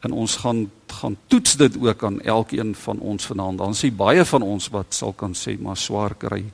en 0.00 0.12
ons 0.12 0.36
gaan 0.36 0.70
gaan 0.98 1.16
toets 1.26 1.56
dit 1.56 1.78
ook 1.80 2.04
aan 2.04 2.20
elkeen 2.20 2.74
van 2.74 2.98
ons 2.98 3.26
vanaand. 3.26 3.58
Dan 3.58 3.74
sien 3.74 3.96
baie 3.96 4.24
van 4.24 4.42
ons 4.42 4.68
wat 4.74 4.94
sal 4.94 5.12
kan 5.12 5.34
sê 5.34 5.56
maar 5.60 5.76
swaar 5.76 6.14
kry 6.18 6.44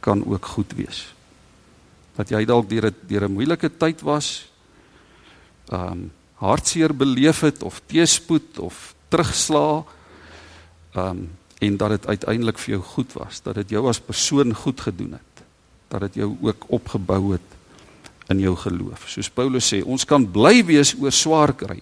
kan 0.00 0.24
ook 0.24 0.46
goed 0.56 0.72
wees. 0.78 1.06
Dat 2.16 2.30
jy 2.32 2.44
dalk 2.48 2.68
deur 2.70 2.86
'n 2.90 2.94
deur 3.08 3.28
'n 3.28 3.32
moeilike 3.32 3.70
tyd 3.76 4.00
was, 4.00 4.48
ehm 5.68 5.92
um, 5.92 6.12
hartseer 6.36 6.92
beleef 6.96 7.40
het 7.40 7.62
of 7.62 7.80
teespoed 7.86 8.58
of 8.58 8.94
terugslaa, 9.08 9.84
ehm 10.92 11.08
um, 11.08 11.30
en 11.58 11.76
dat 11.76 11.90
dit 11.90 12.06
uiteindelik 12.06 12.58
vir 12.58 12.74
jou 12.74 12.82
goed 12.82 13.12
was, 13.12 13.40
dat 13.42 13.54
dit 13.54 13.70
jou 13.70 13.88
as 13.88 14.00
persoon 14.00 14.54
goed 14.54 14.80
gedoen 14.80 15.12
het, 15.12 15.44
dat 15.88 16.00
dit 16.00 16.14
jou 16.14 16.36
ook 16.40 16.64
opgebou 16.68 17.32
het 17.32 17.56
in 18.28 18.38
jou 18.38 18.56
geloof. 18.56 19.06
Soos 19.08 19.30
Paulus 19.30 19.74
sê, 19.74 19.82
ons 19.84 20.04
kan 20.04 20.30
bly 20.30 20.64
wees 20.64 20.94
oor 21.00 21.12
swaar 21.12 21.54
kry. 21.54 21.80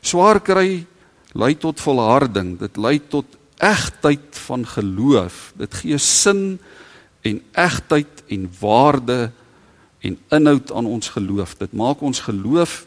Swaar 0.00 0.40
kry 0.40 0.86
lei 1.32 1.54
tot 1.58 1.80
volharding, 1.80 2.58
dit 2.60 2.76
lei 2.76 2.98
tot 3.08 3.38
egtheid 3.62 4.38
van 4.46 4.66
geloof. 4.66 5.52
Dit 5.56 5.74
gee 5.74 5.98
sin 5.98 6.58
en 7.22 7.42
egtheid 7.52 8.22
en 8.26 8.50
waarde 8.60 9.30
en 10.02 10.18
inhoud 10.28 10.72
aan 10.72 10.86
ons 10.86 11.08
geloof. 11.08 11.54
Dit 11.56 11.72
maak 11.72 12.02
ons 12.02 12.20
geloof 12.20 12.82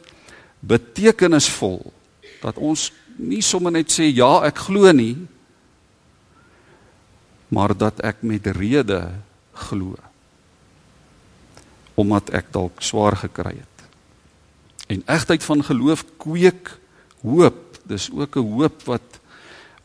betekenisvol 0.59 1.93
dat 2.41 2.57
ons 2.57 2.91
nie 3.15 3.41
sommer 3.45 3.71
net 3.71 3.93
sê 3.93 4.09
ja, 4.11 4.43
ek 4.45 4.65
glo 4.67 4.91
nie, 4.91 5.15
maar 7.47 7.71
dat 7.77 8.01
ek 8.03 8.23
met 8.27 8.47
rede 8.57 8.99
glo. 9.67 9.95
Omdat 11.95 12.33
ek 12.35 12.51
dalk 12.51 12.83
swaar 12.83 13.15
gekry 13.15 13.55
het. 13.55 13.85
En 14.91 15.05
egtheid 15.07 15.43
van 15.43 15.63
geloof 15.63 16.03
kweek 16.21 16.75
hoop. 17.23 17.64
Dis 17.87 18.09
ook 18.11 18.35
'n 18.37 18.51
hoop 18.53 18.83
wat 18.83 19.19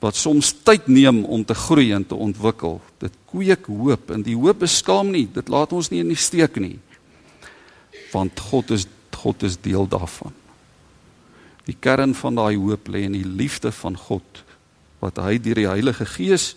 wat 0.00 0.16
soms 0.16 0.54
tyd 0.64 0.86
neem 0.88 1.24
om 1.24 1.44
te 1.44 1.54
groei 1.54 1.92
en 1.92 2.06
te 2.06 2.14
ontwikkel. 2.14 2.80
Dit 2.98 3.12
kweek 3.28 3.66
hoop 3.66 4.10
en 4.10 4.22
die 4.22 4.36
hoop 4.36 4.62
is 4.62 4.78
skaam 4.80 5.10
nie. 5.10 5.28
Dit 5.32 5.48
laat 5.48 5.72
ons 5.72 5.90
nie 5.90 6.00
in 6.00 6.08
die 6.08 6.16
steek 6.16 6.56
nie. 6.56 6.78
Want 8.12 8.40
God 8.40 8.70
is 8.70 8.86
God 9.20 9.42
is 9.42 9.58
deel 9.60 9.84
daarvan. 9.84 10.32
Die 11.68 11.76
kern 11.76 12.14
van 12.16 12.34
daai 12.34 12.56
hoop 12.56 12.88
lê 12.88 13.04
in 13.04 13.12
die 13.12 13.26
liefde 13.26 13.72
van 13.72 13.96
God 13.96 14.44
wat 15.00 15.20
hy 15.20 15.36
deur 15.36 15.60
die 15.60 15.68
Heilige 15.68 16.06
Gees 16.08 16.54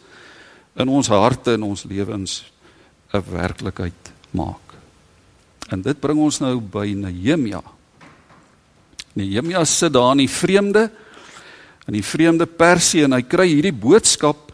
in 0.79 0.88
ons 0.88 1.12
harte 1.12 1.57
en 1.57 1.63
ons 1.67 1.83
lewens 1.83 2.43
'n 3.12 3.23
werklikheid 3.31 4.13
maak. 4.31 4.73
En 5.69 5.81
dit 5.81 6.00
bring 6.00 6.19
ons 6.19 6.39
nou 6.39 6.59
by 6.59 6.93
Nehemia. 6.95 7.62
Nehemia 9.13 9.65
sit 9.65 9.93
daar 9.93 10.12
in 10.12 10.17
die 10.25 10.29
vreemde 10.29 10.89
in 11.88 11.98
die 11.98 12.06
vreemde 12.06 12.48
Persie 12.48 13.04
en 13.04 13.16
hy 13.16 13.24
kry 13.28 13.50
hierdie 13.50 13.75
boodskap 13.75 14.52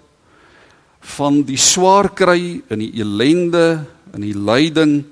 van 1.15 1.43
die 1.47 1.59
swaar 1.61 2.09
kry 2.17 2.59
in 2.69 2.83
die 2.83 2.91
elende 3.01 3.85
in 4.15 4.25
die 4.25 4.35
lyding 4.35 5.03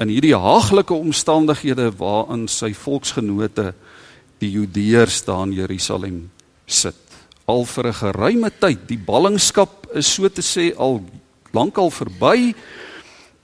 in 0.00 0.10
hierdie 0.10 0.34
haaglike 0.38 0.94
omstandighede 0.96 1.90
waarin 2.00 2.48
sy 2.50 2.72
volksgenote 2.74 3.72
die 4.42 4.50
Judeërs 4.56 5.22
daar 5.28 5.44
in 5.46 5.54
Jerusalem 5.54 6.18
sit. 6.66 6.98
Al 7.46 7.64
vir 7.64 7.86
'n 7.86 8.00
geruime 8.00 8.50
tyd 8.50 8.88
die 8.88 8.98
ballingskap 8.98 9.86
is 9.94 10.06
so 10.06 10.28
te 10.28 10.42
sê 10.42 10.72
al 10.76 11.02
lankal 11.52 11.90
verby. 11.90 12.54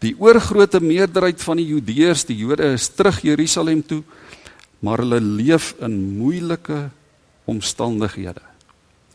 Die 0.01 0.15
oorgrootste 0.19 0.81
meerderheid 0.81 1.43
van 1.43 1.57
die 1.57 1.67
Judeërs 1.67 2.25
die 2.25 2.39
Jode 2.39 2.73
is 2.73 2.89
terug 2.89 3.23
Jerusalem 3.23 3.83
toe 3.83 4.03
maar 4.81 4.99
hulle 5.03 5.21
leef 5.21 5.75
in 5.83 6.19
moeilike 6.19 6.91
omstandighede. 7.49 8.45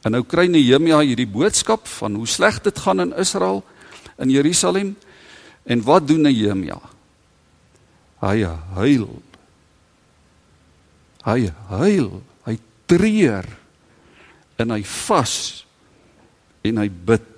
En 0.03 0.15
nou 0.15 0.23
kry 0.27 0.49
Nehemia 0.51 0.99
hierdie 0.99 1.29
boodskap 1.29 1.87
van 1.99 2.17
hoe 2.19 2.27
sleg 2.27 2.59
dit 2.65 2.79
gaan 2.83 2.99
in 3.05 3.13
Israel 3.19 3.61
in 4.19 4.33
Jerusalem 4.33 4.95
en 5.63 5.83
wat 5.85 6.07
doen 6.07 6.25
Nehemia? 6.27 6.79
Hy 8.23 8.43
huil. 8.75 9.07
Hy 11.23 11.39
huil, 11.69 12.09
hy 12.47 12.57
treur 12.91 13.47
en 14.59 14.73
hy 14.75 14.81
vas 14.83 15.35
en 16.67 16.79
hy 16.83 16.89
bid. 16.91 17.29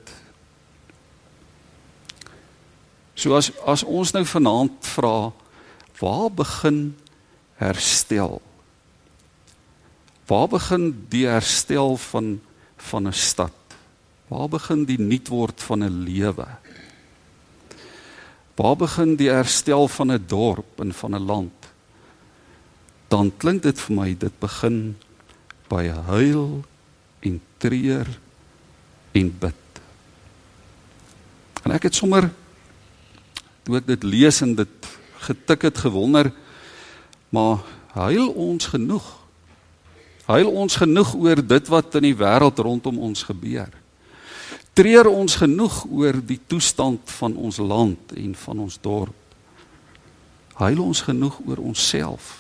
So 3.16 3.38
as 3.38 3.52
as 3.66 3.86
ons 3.86 4.14
nou 4.14 4.25
vanaand 4.28 4.90
vra 4.96 5.32
waar 6.02 6.30
begin 6.34 6.82
herstel? 7.62 8.42
Waar 10.25 10.48
begin 10.50 11.05
die 11.10 11.27
herstel 11.29 11.98
van 11.98 12.41
van 12.77 13.08
'n 13.08 13.13
stad? 13.13 13.53
Waar 14.27 14.50
begin 14.50 14.86
die 14.86 15.00
nuut 15.00 15.27
word 15.27 15.62
van 15.62 15.84
'n 15.84 16.03
lewe? 16.03 16.48
Waar 18.55 18.75
begin 18.75 19.15
die 19.15 19.29
herstel 19.29 19.88
van 19.88 20.12
'n 20.12 20.24
dorp 20.27 20.79
en 20.79 20.94
van 20.94 21.15
'n 21.15 21.25
land? 21.25 21.53
Dan 23.08 23.38
klink 23.38 23.62
dit 23.63 23.82
vir 23.82 23.96
my 23.96 24.17
dit 24.17 24.39
begin 24.39 24.98
by 25.67 25.88
huil 25.88 26.63
en 27.20 27.41
treur 27.58 28.08
en 29.12 29.38
bid. 29.39 29.82
En 31.63 31.72
ek 31.72 31.84
het 31.84 31.96
sommer 31.96 32.32
toe 33.63 33.77
ek 33.77 33.88
dit 33.88 34.03
lees 34.03 34.41
en 34.41 34.55
dit 34.55 34.88
getik 35.17 35.62
het 35.62 35.77
gewonder 35.77 36.32
maar 37.29 37.58
huil 37.94 38.29
ons 38.29 38.65
genoeg 38.65 39.25
Huil 40.25 40.48
ons 40.50 40.75
genoeg 40.82 41.13
oor 41.13 41.41
dit 41.46 41.67
wat 41.70 41.98
in 42.00 42.08
die 42.08 42.17
wêreld 42.17 42.60
rondom 42.65 42.98
ons 43.05 43.25
gebeur? 43.27 43.70
Treur 44.75 45.08
ons 45.12 45.38
genoeg 45.39 45.84
oor 45.86 46.17
die 46.25 46.39
toestand 46.50 47.12
van 47.20 47.36
ons 47.38 47.62
land 47.62 48.15
en 48.17 48.34
van 48.36 48.63
ons 48.65 48.79
dorp? 48.82 49.13
Huil 50.55 50.82
ons 50.82 51.01
genoeg 51.05 51.38
oor 51.46 51.62
onsself? 51.62 52.32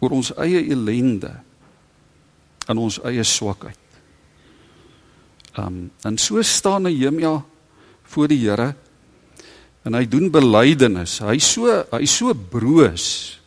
Oor 0.00 0.14
ons 0.16 0.30
eie 0.40 0.62
ellende 0.70 1.34
en 2.70 2.80
ons 2.80 3.00
eie 3.08 3.24
swakheid? 3.26 3.76
Um 5.58 5.88
en 6.06 6.16
so 6.20 6.40
staan 6.46 6.86
Nehemia 6.86 7.34
voor 8.14 8.30
die 8.30 8.38
Here 8.44 8.70
en 9.84 9.96
hy 9.96 10.04
doen 10.06 10.30
belydenis. 10.30 11.18
Hy 11.24 11.40
so 11.42 11.82
hy 11.90 12.04
so 12.06 12.32
broos 12.32 13.39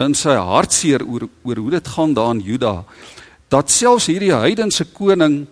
in 0.00 0.16
sy 0.16 0.32
hartseer 0.32 1.04
oor 1.04 1.28
oor 1.44 1.60
hoe 1.60 1.72
dit 1.76 1.88
gaan 1.94 2.14
daar 2.16 2.32
in 2.34 2.44
Juda 2.44 2.74
dat 3.52 3.72
selfs 3.72 4.08
hierdie 4.08 4.32
heidense 4.32 4.86
koning 4.96 5.42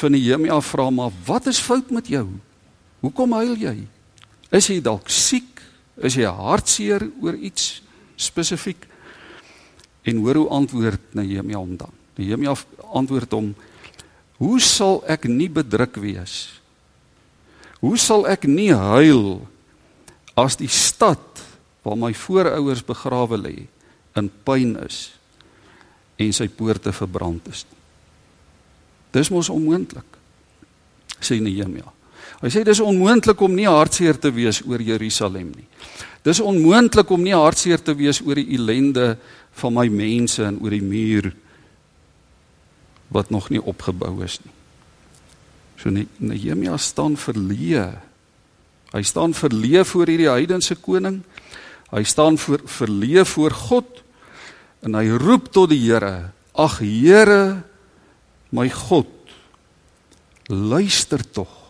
van 0.00 0.14
Nehemia 0.14 0.60
vra 0.64 0.88
maar 0.90 1.12
wat 1.26 1.48
is 1.50 1.60
fout 1.60 1.90
met 1.90 2.08
jou? 2.08 2.28
Hoekom 3.02 3.34
huil 3.36 3.56
jy? 3.58 3.76
Is 4.54 4.68
jy 4.70 4.78
dalk 4.80 5.10
siek? 5.10 5.60
Is 6.00 6.16
jy 6.16 6.30
hartseer 6.30 7.04
oor 7.20 7.34
iets 7.36 7.82
spesifiek? 8.16 8.86
En 10.08 10.22
hoor 10.22 10.40
hoe 10.40 10.48
antwoord 10.54 11.12
Nehemia 11.18 11.58
hom 11.60 11.76
dan. 11.76 11.92
Nehemia 12.16 12.54
antwoord 12.94 13.32
hom: 13.32 13.52
"Hoe 14.38 14.60
sal 14.60 15.02
ek 15.06 15.26
nie 15.28 15.48
bedruk 15.48 15.96
wees? 15.96 16.62
Hoe 17.80 17.98
sal 17.98 18.26
ek 18.26 18.46
nie 18.46 18.72
huil 18.72 19.42
as 20.38 20.56
die 20.56 20.70
stad 20.70 21.42
waar 21.82 21.98
my 21.98 22.14
voorouers 22.14 22.84
begrawe 22.86 23.36
lê 23.36 23.66
in 24.16 24.30
pyn 24.44 24.76
is 24.84 25.10
en 26.18 26.32
sy 26.32 26.48
poorte 26.48 26.92
verbrand 26.92 27.48
is?" 27.48 27.66
Dis 29.12 29.30
mos 29.30 29.50
onmoontlik. 29.52 30.18
Sê 31.20 31.38
Nehemia. 31.40 31.90
Hy 32.42 32.50
sê 32.50 32.64
dis 32.66 32.80
onmoontlik 32.82 33.40
om 33.44 33.52
nie 33.54 33.68
hartseer 33.68 34.16
te 34.18 34.32
wees 34.34 34.62
oor 34.66 34.82
Jerusalem 34.82 35.52
nie. 35.54 35.68
Dis 36.24 36.40
onmoontlik 36.40 37.10
om 37.10 37.22
nie 37.22 37.36
hartseer 37.36 37.82
te 37.82 37.94
wees 37.98 38.22
oor 38.24 38.38
die 38.40 38.56
ellende 38.56 39.16
van 39.60 39.74
my 39.76 39.86
mense 39.92 40.42
en 40.46 40.58
oor 40.62 40.74
die 40.74 40.82
muur 40.82 41.32
wat 43.12 43.30
nog 43.30 43.50
nie 43.52 43.60
opgebou 43.60 44.22
is 44.24 44.38
nie. 44.42 44.54
So 45.76 45.90
Nehemia 45.92 46.78
staan 46.78 47.18
verleë. 47.18 47.86
Hy 48.92 49.02
staan 49.04 49.34
verleë 49.36 49.84
voor 49.88 50.10
hierdie 50.10 50.30
heidense 50.30 50.76
koning. 50.80 51.20
Hy 51.92 52.02
staan 52.08 52.38
voor 52.40 52.62
verleë 52.64 53.24
voor 53.28 53.54
God 53.68 54.00
en 54.82 54.96
hy 54.96 55.12
roep 55.20 55.50
tot 55.52 55.70
die 55.70 55.82
Here: 55.84 56.32
"Ag 56.56 56.80
Here, 56.80 57.62
my 58.50 58.68
God, 58.70 59.12
luister 60.48 61.20
tog." 61.20 61.60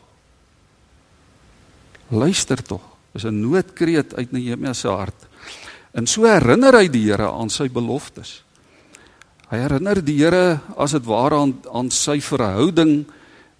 Luister 2.12 2.62
tog. 2.62 2.82
Dis 3.12 3.24
'n 3.24 3.40
noodkreet 3.40 4.14
uit 4.14 4.32
Nehemia 4.32 4.72
se 4.72 4.88
hart. 4.88 5.26
En 5.92 6.06
so 6.06 6.24
herinner 6.24 6.74
hy 6.74 6.88
die 6.88 7.10
Here 7.10 7.32
aan 7.32 7.50
sy 7.50 7.68
beloftes. 7.68 8.44
Hy 9.48 9.56
herinner 9.58 10.04
die 10.04 10.16
Here 10.22 10.60
as 10.76 10.92
dit 10.92 11.04
ware 11.04 11.36
aan 11.36 11.54
aan 11.72 11.90
sy 11.90 12.20
verhouding 12.20 13.06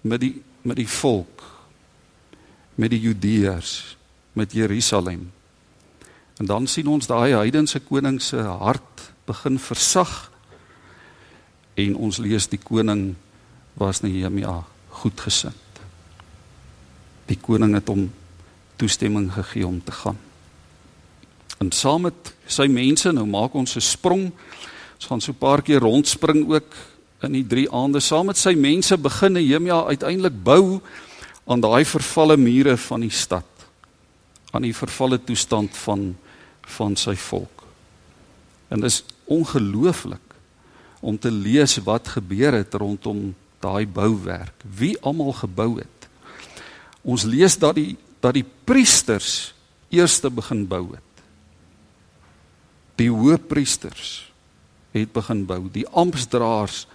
met 0.01 0.19
die 0.19 0.41
met 0.63 0.75
die 0.75 0.87
volk 0.87 1.43
met 2.75 2.89
die 2.89 3.01
Judeërs 3.03 3.97
met 4.33 4.53
Jerusalem. 4.55 5.31
En 6.43 6.47
dan 6.49 6.65
sien 6.67 6.89
ons 6.91 7.07
daai 7.07 7.31
heidense 7.31 7.79
koning 7.87 8.17
se 8.19 8.35
hart 8.35 9.03
begin 9.23 9.55
versag 9.63 10.09
en 11.79 11.93
ons 11.95 12.17
lees 12.19 12.49
die 12.51 12.59
koning 12.59 13.13
was 13.79 14.01
Nehemia 14.03 14.57
goedgesind. 14.99 15.79
Die 17.31 17.37
koning 17.39 17.77
het 17.77 17.87
hom 17.87 18.09
toestemming 18.75 19.29
gegee 19.31 19.63
om 19.63 19.77
te 19.87 19.95
gaan. 19.95 20.19
En 21.63 21.71
saam 21.71 22.09
met 22.09 22.33
sy 22.43 22.67
mense, 22.67 23.13
nou 23.15 23.23
maak 23.23 23.55
ons 23.55 23.77
'n 23.77 23.81
sprong. 23.81 24.25
Ons 24.99 25.07
gaan 25.07 25.21
so 25.21 25.31
'n 25.31 25.39
paar 25.39 25.61
keer 25.61 25.79
rondspring 25.79 26.43
ook 26.51 26.75
in 27.21 27.31
die 27.31 27.47
3 27.47 27.71
aande. 27.71 28.01
Saam 28.01 28.25
met 28.25 28.37
sy 28.37 28.53
mense 28.53 28.97
begin 28.97 29.31
Nehemia 29.31 29.85
uiteindelik 29.85 30.43
bou 30.43 30.81
aan 31.47 31.61
daai 31.61 31.85
vervalle 31.85 32.37
mure 32.37 32.77
van 32.77 32.99
die 32.99 33.09
stad. 33.09 33.47
Aan 34.51 34.61
die 34.61 34.75
vervalle 34.75 35.23
toestand 35.23 35.77
van 35.77 36.17
van 36.77 36.95
sy 36.95 37.15
volk. 37.15 37.63
En 38.67 38.81
dit 38.81 38.89
is 38.91 39.03
ongelooflik 39.25 40.33
om 40.99 41.19
te 41.19 41.31
lees 41.31 41.77
wat 41.83 42.07
gebeur 42.07 42.53
het 42.53 42.73
rondom 42.73 43.33
daai 43.59 43.87
bouwerk. 43.87 44.63
Wie 44.77 44.95
almal 45.01 45.33
gebou 45.33 45.77
het. 45.77 46.07
Ons 47.01 47.23
lees 47.27 47.57
dat 47.59 47.75
die 47.75 47.97
dat 48.23 48.37
die 48.37 48.45
priesters 48.63 49.51
eerste 49.91 50.29
begin 50.31 50.63
bou 50.67 50.93
het. 50.93 51.23
Die 52.95 53.09
hoëpriesters 53.11 54.31
het 54.93 55.11
begin 55.11 55.43
bou, 55.49 55.65
die 55.73 55.87
amptdraers 55.89 56.85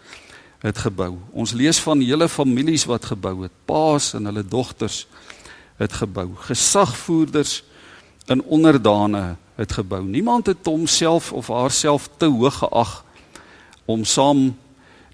het 0.62 0.78
gebou. 0.86 1.18
Ons 1.36 1.52
lees 1.52 1.80
van 1.84 2.00
hele 2.00 2.30
families 2.32 2.86
wat 2.88 3.10
gebou 3.10 3.42
het, 3.44 3.52
paas 3.68 4.14
en 4.16 4.30
hulle 4.30 4.44
dogters 4.46 5.04
het 5.78 5.92
gebou. 6.00 6.30
Gesagvoerders 6.48 7.60
en 8.26 8.42
onderdane 8.42 9.36
het 9.58 9.72
gebou. 9.74 10.02
Niemand 10.06 10.46
het 10.46 10.64
homself 10.64 11.32
of 11.32 11.50
haarself 11.50 12.08
te 12.16 12.30
hoog 12.30 12.62
geag 12.62 13.04
om 13.84 14.04
saam 14.04 14.54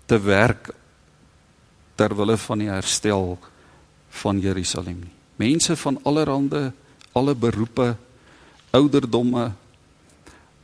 te 0.07 0.21
werk 0.21 0.71
ter 1.95 2.13
wille 2.17 2.37
van 2.37 2.59
die 2.61 2.69
herstel 2.69 3.39
van 4.09 4.41
Jerusalem 4.41 5.01
nie 5.01 5.15
mense 5.37 5.77
van 5.77 5.99
allerhande 6.03 6.73
alle 7.13 7.35
beroepe 7.35 7.97
ouderdomme 8.71 9.53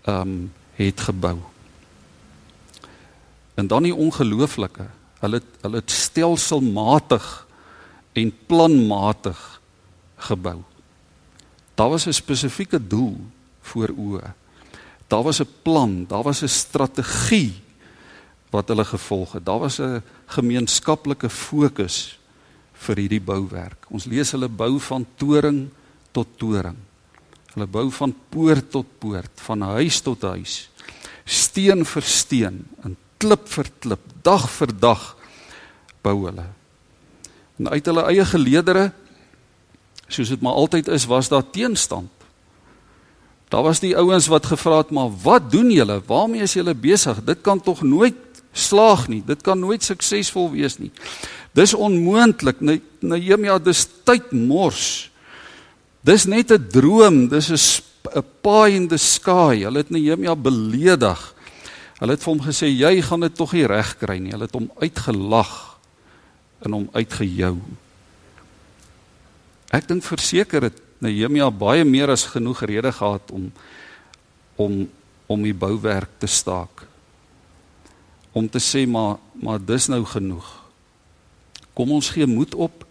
ehm 0.03 0.21
um, 0.21 0.53
het 0.81 1.01
gebou. 1.01 1.37
En 3.55 3.67
dan 3.67 3.83
die 3.83 3.95
ongelooflike, 3.95 4.87
hulle 5.21 5.43
hulle 5.61 5.77
het 5.77 5.91
stelselmatig 5.91 7.47
en 8.13 8.33
planmatig 8.47 9.61
gebou. 10.17 10.63
Daar 11.75 11.89
was 11.89 12.07
'n 12.07 12.13
spesifieke 12.13 12.87
doel 12.87 13.21
voor 13.63 13.89
oë. 13.97 14.33
Daar 15.11 15.23
was 15.23 15.41
'n 15.41 15.49
plan, 15.63 16.07
daar 16.07 16.23
was 16.23 16.43
'n 16.43 16.49
strategie 16.49 17.63
wat 18.51 18.69
hulle 18.69 18.85
gevolg 18.85 19.33
het. 19.33 19.45
Daar 19.45 19.59
was 19.59 19.79
'n 19.79 20.03
gemeenskaplike 20.27 21.31
fokus 21.31 22.19
vir 22.73 22.97
hierdie 22.97 23.21
bouwerk. 23.21 23.87
Ons 23.91 24.05
lees 24.05 24.31
hulle 24.31 24.49
bou 24.49 24.79
van 24.81 25.07
toring 25.17 25.69
tot 26.13 26.27
toring. 26.37 26.77
Hulle 27.55 27.67
bou 27.67 27.91
van 27.91 28.15
poort 28.29 28.71
tot 28.71 28.87
poort, 28.99 29.31
van 29.35 29.61
huis 29.61 30.01
tot 30.01 30.23
huis. 30.23 30.71
Steen 31.25 31.85
vir 31.85 32.03
steen 32.03 32.67
en 32.85 32.97
klip 33.19 33.49
vir 33.49 33.67
klip, 33.79 34.01
dag 34.23 34.51
vir 34.51 34.73
dag 34.81 35.17
bou 36.03 36.27
hulle. 36.27 36.47
En 37.59 37.69
uit 37.69 37.87
hulle 37.87 38.07
eie 38.09 38.25
geleedere 38.25 38.93
soos 40.11 40.29
dit 40.29 40.41
maar 40.43 40.59
altyd 40.59 40.89
is, 40.89 41.07
was 41.07 41.29
daar 41.29 41.45
teenstand. 41.51 42.11
Daar 43.51 43.67
was 43.67 43.81
die 43.83 43.97
ouens 43.99 44.29
wat 44.31 44.47
gevra 44.47 44.77
het, 44.77 44.91
"Maar 44.91 45.11
wat 45.23 45.51
doen 45.51 45.71
julle? 45.71 46.03
Waarmee 46.07 46.43
is 46.43 46.53
julle 46.53 46.75
besig? 46.75 47.25
Dit 47.25 47.41
kan 47.41 47.61
tog 47.61 47.83
nooit 47.83 48.15
slaag 48.53 49.09
nie. 49.09 49.23
Dit 49.27 49.43
kan 49.43 49.59
nooit 49.59 49.83
suksesvol 49.83 50.51
wees 50.51 50.79
nie." 50.79 50.91
Dis 51.53 51.75
onmoontlik. 51.75 52.61
Nehemia, 53.01 53.59
dis 53.59 53.89
tyd 54.05 54.33
mors. 54.33 55.11
Dis 56.01 56.25
net 56.25 56.53
'n 56.53 56.67
droom, 56.71 57.29
dis 57.29 57.51
'n 57.51 58.25
pie 58.43 58.75
in 58.75 58.89
the 58.89 58.97
sky. 58.97 59.63
Hulle 59.63 59.79
het 59.79 59.91
Nehemia 59.91 60.37
beledig. 60.37 61.35
Hulle 61.99 62.13
het 62.13 62.23
vir 62.23 62.33
hom 62.33 62.41
gesê 62.41 62.67
jy 62.67 63.03
gaan 63.03 63.21
dit 63.21 63.35
tog 63.37 63.53
nie 63.53 63.67
reg 63.67 63.99
kry 63.99 64.19
nie. 64.19 64.31
Hulle 64.31 64.45
het 64.45 64.55
hom 64.55 64.71
uitgelag 64.81 65.79
en 66.65 66.73
hom 66.73 66.89
uitgejou. 66.93 67.59
Ek 69.71 69.89
dink 69.89 70.05
verseker 70.05 70.63
het 70.63 70.81
Nehemia 71.01 71.49
baie 71.51 71.85
meer 71.85 72.13
as 72.13 72.27
genoeg 72.29 72.65
rede 72.69 72.93
gehad 72.93 73.33
om 73.33 73.51
om 74.61 74.89
om 75.31 75.43
die 75.47 75.55
bouwerk 75.55 76.11
te 76.19 76.27
staak. 76.27 76.83
Om 78.33 78.49
te 78.51 78.59
sê 78.61 78.87
maar 78.87 79.19
maar 79.41 79.61
dis 79.65 79.89
nou 79.89 80.05
genoeg. 80.05 80.47
Kom 81.75 81.93
ons 81.97 82.11
gee 82.13 82.27
moed 82.27 82.55
op. 82.55 82.85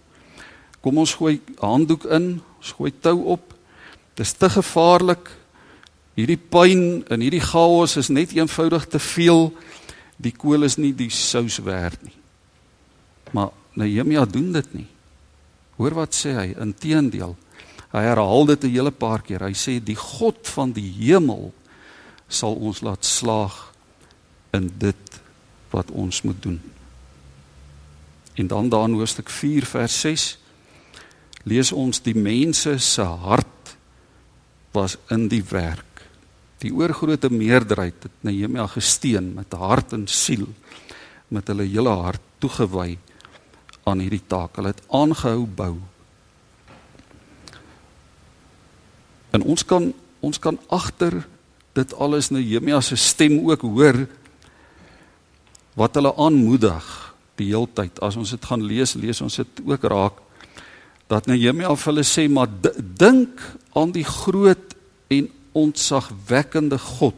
Kom 0.82 0.98
ons 0.98 1.14
gooi 1.14 1.42
handdoek 1.60 2.08
in, 2.16 2.40
ons 2.58 2.72
gooi 2.78 2.92
tou 3.02 3.18
op. 3.36 3.54
Dit 4.16 4.26
is 4.26 4.34
te 4.34 4.50
gevaarlik. 4.50 5.30
Hierdie 6.18 6.40
pyn 6.40 7.04
en 7.12 7.22
hierdie 7.22 7.44
chaos 7.44 7.98
is 8.00 8.10
net 8.10 8.34
eenvoudig 8.36 8.88
te 8.88 9.00
veel. 9.00 9.52
Die 10.18 10.34
kool 10.36 10.66
is 10.68 10.80
nie 10.80 10.92
die 10.96 11.12
sous 11.14 11.60
werd 11.64 12.02
nie. 12.04 12.16
Maar 13.32 13.54
Nehemia 13.78 14.26
doen 14.26 14.52
dit 14.52 14.74
nie. 14.74 14.88
Hoor 15.78 15.96
wat 16.02 16.18
sê 16.18 16.34
hy? 16.36 16.48
Inteendeel. 16.60 17.38
Hy 17.90 18.04
herhaal 18.06 18.46
dit 18.46 18.64
'n 18.64 18.70
hele 18.70 18.92
paar 18.92 19.22
keer. 19.22 19.42
Hy 19.42 19.54
sê 19.54 19.84
die 19.84 19.96
God 19.96 20.48
van 20.48 20.72
die 20.72 20.92
hemel 20.92 21.54
sal 22.28 22.54
ons 22.54 22.82
laat 22.82 23.06
slaag 23.06 23.74
in 24.54 24.72
dit 24.78 25.22
wat 25.70 25.92
ons 25.92 26.22
moet 26.22 26.42
doen. 26.42 26.62
En 28.36 28.48
dan 28.48 28.70
daar 28.70 28.88
in 28.88 28.94
hoofstuk 28.94 29.30
4 29.30 29.66
vers 29.66 30.00
6 30.00 30.38
lees 31.44 31.72
ons 31.72 32.00
die 32.00 32.16
mense 32.16 32.78
se 32.78 33.04
hart 33.04 33.76
was 34.72 34.98
in 35.10 35.28
die 35.28 35.44
werk. 35.44 35.86
Die 36.60 36.74
oorgrootste 36.76 37.30
meerderheid 37.32 38.04
het 38.04 38.12
Nehemia 38.22 38.68
gesteen 38.68 39.34
met 39.34 39.54
hart 39.54 39.94
en 39.94 40.08
siel 40.08 40.48
met 41.28 41.48
hulle 41.48 41.64
hele 41.64 41.94
hart 42.04 42.22
toegewy 42.40 42.98
aan 43.84 44.00
hierdie 44.04 44.26
taak. 44.28 44.56
Hulle 44.60 44.74
het 44.74 44.84
aangehou 44.92 45.46
bou. 45.46 45.78
En 49.36 49.44
ons 49.44 49.66
kan 49.66 49.92
ons 50.20 50.40
kan 50.40 50.58
agter 50.68 51.22
dit 51.78 51.94
alles 51.96 52.28
Nehemia 52.30 52.82
se 52.84 52.98
stem 53.00 53.38
ook 53.48 53.62
hoor 53.64 54.02
wat 55.80 55.96
hulle 55.96 56.12
aanmoedig 56.20 56.88
die 57.40 57.54
heeltyd. 57.54 58.02
As 58.04 58.18
ons 58.20 58.34
dit 58.36 58.48
gaan 58.50 58.66
lees, 58.68 58.98
lees 59.00 59.22
ons 59.24 59.40
dit 59.40 59.62
ook 59.64 59.86
raak 59.88 60.20
dat 61.10 61.30
Nehemia 61.30 61.72
vir 61.74 61.92
hulle 61.92 62.06
sê 62.06 62.28
maar 62.30 62.52
dink 63.00 63.40
aan 63.78 63.94
die 63.96 64.06
groot 64.06 64.76
en 65.10 65.30
ontzagwekkende 65.58 66.78
God. 66.78 67.18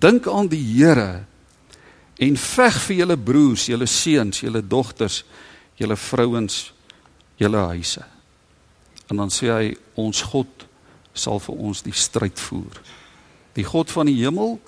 Dink 0.00 0.28
aan 0.30 0.48
die 0.48 0.62
Here 0.62 1.26
en 2.20 2.36
veg 2.36 2.78
vir 2.86 2.96
julle 3.02 3.16
broers, 3.16 3.66
julle 3.68 3.88
seuns, 3.88 4.42
julle 4.44 4.62
dogters, 4.62 5.22
julle 5.80 5.96
vrouens, 5.96 6.62
julle 7.40 7.62
huise. 7.72 8.04
En 9.10 9.18
dan 9.18 9.32
sê 9.34 9.50
hy 9.50 9.70
ons 9.98 10.22
God 10.30 10.66
sal 11.12 11.40
vir 11.42 11.56
ons 11.58 11.82
die 11.82 11.94
stryd 11.96 12.38
voer. 12.38 12.78
Die 13.58 13.66
God 13.66 13.90
van 13.90 14.06
die 14.06 14.18
hemel 14.22 14.58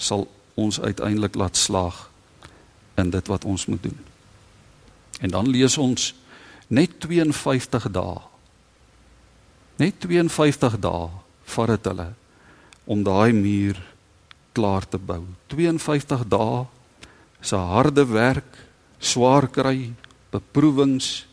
sal 0.00 0.26
ons 0.58 0.80
uiteindelik 0.80 1.36
laat 1.36 1.56
slaag 1.56 2.08
in 3.00 3.12
dit 3.12 3.28
wat 3.28 3.44
ons 3.44 3.66
moet 3.68 3.82
doen. 3.82 3.98
En 5.20 5.30
dan 5.30 5.48
lees 5.48 5.76
ons 5.78 6.12
net 6.72 6.98
52 7.04 7.88
dae. 7.92 8.18
Net 9.80 10.00
52 10.00 10.78
dae 10.80 11.08
vat 11.54 11.72
dit 11.74 11.88
hulle 11.92 12.08
om 12.88 13.02
daai 13.04 13.32
muur 13.36 13.78
klaar 14.56 14.84
te 14.88 14.98
bou. 14.98 15.22
52 15.52 16.24
dae 16.32 16.64
se 17.42 17.56
harde 17.56 18.04
werk, 18.06 18.58
swaar 19.02 19.48
kry, 19.50 19.92
beproewings, 20.30 21.26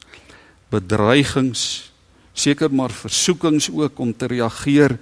bedreigings, 0.73 1.88
seker 2.39 2.71
maar 2.71 2.93
versoekings 2.95 3.69
ook 3.69 3.99
om 3.99 4.13
te 4.15 4.29
reageer. 4.31 4.97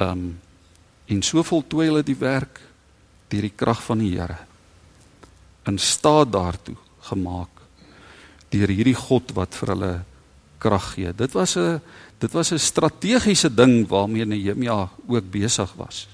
Um 0.00 0.34
en 1.04 1.20
so 1.22 1.42
voltooi 1.44 1.90
hulle 1.90 2.02
die 2.02 2.16
werk 2.16 2.62
deur 3.28 3.44
die 3.44 3.52
krag 3.52 3.82
van 3.84 4.00
die 4.00 4.14
Here 4.14 4.38
in 5.68 5.76
staat 5.78 6.30
daartoe 6.32 6.76
gemaak 7.10 7.60
deur 8.52 8.72
hierdie 8.72 8.96
God 8.96 9.34
wat 9.36 9.56
vir 9.58 9.72
hulle 9.74 9.92
krag 10.62 10.86
gee. 10.94 11.12
Dit 11.12 11.34
was 11.34 11.56
'n 11.56 11.80
dit 12.20 12.32
was 12.32 12.52
'n 12.52 12.58
strategiese 12.58 13.54
ding 13.54 13.88
waarmee 13.88 14.24
Nehemia 14.24 14.88
ook 15.06 15.30
besig 15.30 15.72
was. 15.76 16.06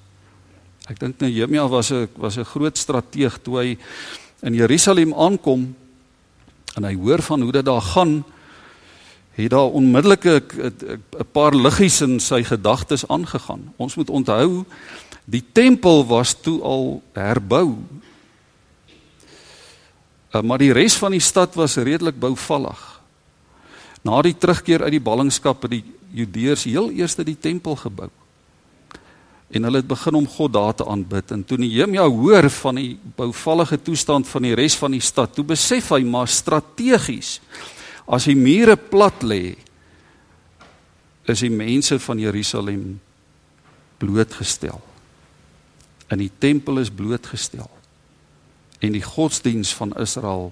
Ek 0.88 0.98
dink 0.98 1.20
Nehemia 1.20 1.68
was 1.68 1.90
'n 1.92 2.08
was 2.16 2.36
'n 2.36 2.44
groot 2.44 2.78
strateeg 2.78 3.38
toe 3.42 3.58
hy 3.58 3.78
in 4.42 4.54
Jerusalem 4.54 5.14
aankom 5.14 5.74
en 6.76 6.84
hy 6.84 6.94
hoor 6.94 7.22
van 7.22 7.42
hoe 7.42 7.52
dit 7.52 7.64
daar 7.64 7.82
gaan 7.82 8.24
het 9.42 9.50
daar 9.50 9.70
onmiddellik 9.70 10.24
'n 10.24 11.28
paar 11.32 11.54
liggies 11.54 12.00
in 12.00 12.20
sy 12.20 12.42
gedagtes 12.42 13.08
aangegaan. 13.08 13.72
Ons 13.76 13.94
moet 13.94 14.10
onthou 14.10 14.64
die 15.24 15.44
tempel 15.52 16.06
was 16.06 16.34
toe 16.40 16.62
al 16.62 17.02
herbou 17.12 17.76
Uh, 20.30 20.44
maar 20.46 20.62
die 20.62 20.70
res 20.70 20.94
van 20.94 21.10
die 21.10 21.22
stad 21.22 21.56
was 21.58 21.74
redelik 21.74 22.18
bouvallig. 22.22 22.78
Na 24.06 24.20
die 24.22 24.36
terugkeer 24.38 24.84
uit 24.86 24.94
die 24.94 25.02
ballingskap 25.02 25.66
het 25.66 25.74
die 25.74 25.84
Judeërs 26.14 26.64
heel 26.70 26.90
eers 26.94 27.16
die 27.18 27.38
tempel 27.38 27.76
gebou. 27.78 28.08
En 29.50 29.66
hulle 29.66 29.82
het 29.82 29.90
begin 29.90 30.14
om 30.14 30.28
God 30.30 30.52
daar 30.54 30.74
te 30.74 30.86
aanbid 30.86 31.34
en 31.34 31.42
toe 31.44 31.58
Nehemia 31.58 32.06
hoor 32.06 32.46
van 32.50 32.78
die 32.78 32.94
bouvallige 33.16 33.80
toestand 33.82 34.28
van 34.30 34.46
die 34.46 34.54
res 34.54 34.76
van 34.78 34.94
die 34.94 35.02
stad, 35.02 35.34
toe 35.34 35.44
besef 35.44 35.90
hy 35.90 36.04
maar 36.06 36.30
strategies 36.30 37.40
as 38.10 38.26
die 38.26 38.38
mure 38.38 38.74
plat 38.76 39.22
lê 39.22 39.54
is 41.30 41.42
die 41.44 41.52
mense 41.52 42.00
van 42.02 42.18
Jerusalem 42.18 42.98
blootgestel. 44.02 44.80
In 46.10 46.18
die 46.18 46.32
tempel 46.42 46.82
is 46.82 46.90
blootgestel 46.90 47.70
en 48.80 48.96
die 48.96 49.04
godsdiens 49.04 49.74
van 49.76 49.92
Israel 50.00 50.50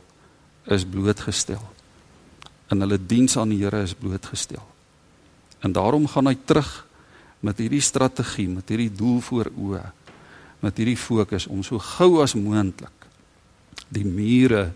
is 0.68 0.85
blootgestel. 0.85 1.62
En 2.68 2.85
hulle 2.85 2.99
diens 3.01 3.38
aan 3.40 3.55
die 3.55 3.62
Here 3.62 3.81
is 3.83 3.97
blootgestel. 3.97 4.62
En 5.64 5.73
daarom 5.73 6.05
gaan 6.07 6.29
hy 6.29 6.37
terug 6.44 6.68
met 7.40 7.59
hierdie 7.59 7.83
strategie, 7.83 8.49
met 8.53 8.68
hierdie 8.68 8.92
doel 8.92 9.23
voor 9.25 9.49
oë, 9.49 9.87
met 10.61 10.77
hierdie 10.79 10.99
fokus 10.99 11.47
om 11.49 11.62
so 11.64 11.81
gou 11.97 12.18
as 12.23 12.37
moontlik 12.38 12.92
die 13.88 14.05
mure, 14.05 14.68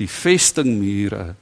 die 0.00 0.08
vestingmure 0.08 1.34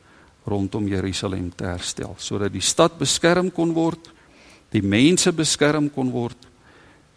rondom 0.46 0.86
Jerusalem 0.88 1.50
te 1.54 1.66
herstel 1.66 2.14
sodat 2.18 2.54
die 2.54 2.64
stad 2.64 2.98
beskerm 2.98 3.50
kon 3.54 3.74
word, 3.74 4.12
die 4.70 4.82
mense 4.82 5.32
beskerm 5.34 5.90
kon 5.92 6.12
word 6.14 6.46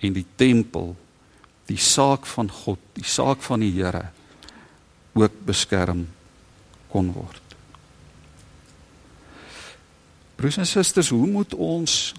en 0.02 0.16
die 0.16 0.26
tempel, 0.40 0.96
die 1.70 1.78
saak 1.78 2.26
van 2.30 2.50
God, 2.50 2.80
die 2.98 3.06
saak 3.06 3.44
van 3.46 3.62
die 3.62 3.74
Here 3.76 4.08
ook 5.20 5.36
beskerm 5.46 6.06
kon 6.90 7.12
word. 7.14 7.42
Broers 10.40 10.58
en 10.62 10.68
susters, 10.70 11.12
hoe 11.12 11.28
moet 11.28 11.54
ons 11.54 12.14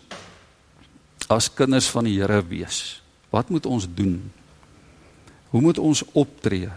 as 1.30 1.48
kinders 1.56 1.88
van 1.90 2.04
die 2.06 2.18
Here 2.18 2.42
wees? 2.44 3.00
Wat 3.32 3.48
moet 3.48 3.66
ons 3.66 3.86
doen? 3.88 4.18
Hoe 5.50 5.62
moet 5.62 5.78
ons 5.78 6.02
optree? 6.12 6.68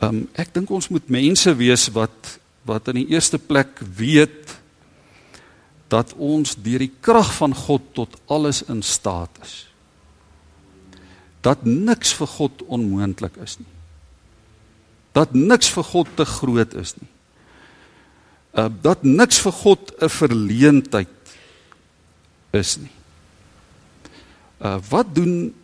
Um 0.00 0.26
ek 0.34 0.52
dink 0.54 0.70
ons 0.70 0.88
moet 0.88 1.08
mense 1.08 1.54
wees 1.56 1.88
wat 1.94 2.38
wat 2.66 2.88
in 2.90 3.04
die 3.04 3.14
eerste 3.14 3.38
plek 3.38 3.78
weet 3.78 4.56
dat 5.88 6.12
ons 6.18 6.56
deur 6.58 6.82
die 6.82 6.90
krag 7.00 7.30
van 7.36 7.54
God 7.54 7.82
tot 7.94 8.16
alles 8.26 8.64
in 8.66 8.82
staat 8.82 9.30
is. 9.42 9.68
Dat 11.46 11.62
niks 11.62 12.10
vir 12.18 12.26
God 12.26 12.62
onmoontlik 12.66 13.38
is 13.38 13.58
nie 13.62 13.76
dat 15.16 15.32
niks 15.32 15.70
vir 15.72 15.86
God 15.88 16.08
te 16.18 16.26
groot 16.28 16.74
is 16.76 16.94
nie. 17.00 17.12
Uh 18.56 18.68
dat 18.84 19.04
niks 19.04 19.40
vir 19.44 19.52
God 19.52 19.92
'n 20.00 20.12
verleentheid 20.12 21.36
is 22.52 22.76
nie. 22.76 22.94
Uh 24.60 24.78
wat 24.90 25.14
doen 25.14 25.54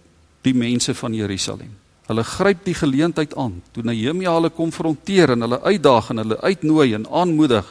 die 0.43 0.55
mense 0.55 0.95
van 0.95 1.15
Jerusalem? 1.15 1.77
Hulle 2.11 2.25
gryp 2.27 2.65
die 2.67 2.75
geleentheid 2.75 3.37
aan. 3.39 3.61
Toe 3.73 3.85
Nehemia 3.87 4.33
hulle 4.35 4.51
konfronteer 4.51 5.35
en 5.35 5.47
hulle 5.47 5.61
uitdaag 5.63 6.11
en 6.11 6.23
hulle 6.25 6.41
uitnooi 6.43 6.95
en 6.95 7.07
aanmoedig, 7.07 7.69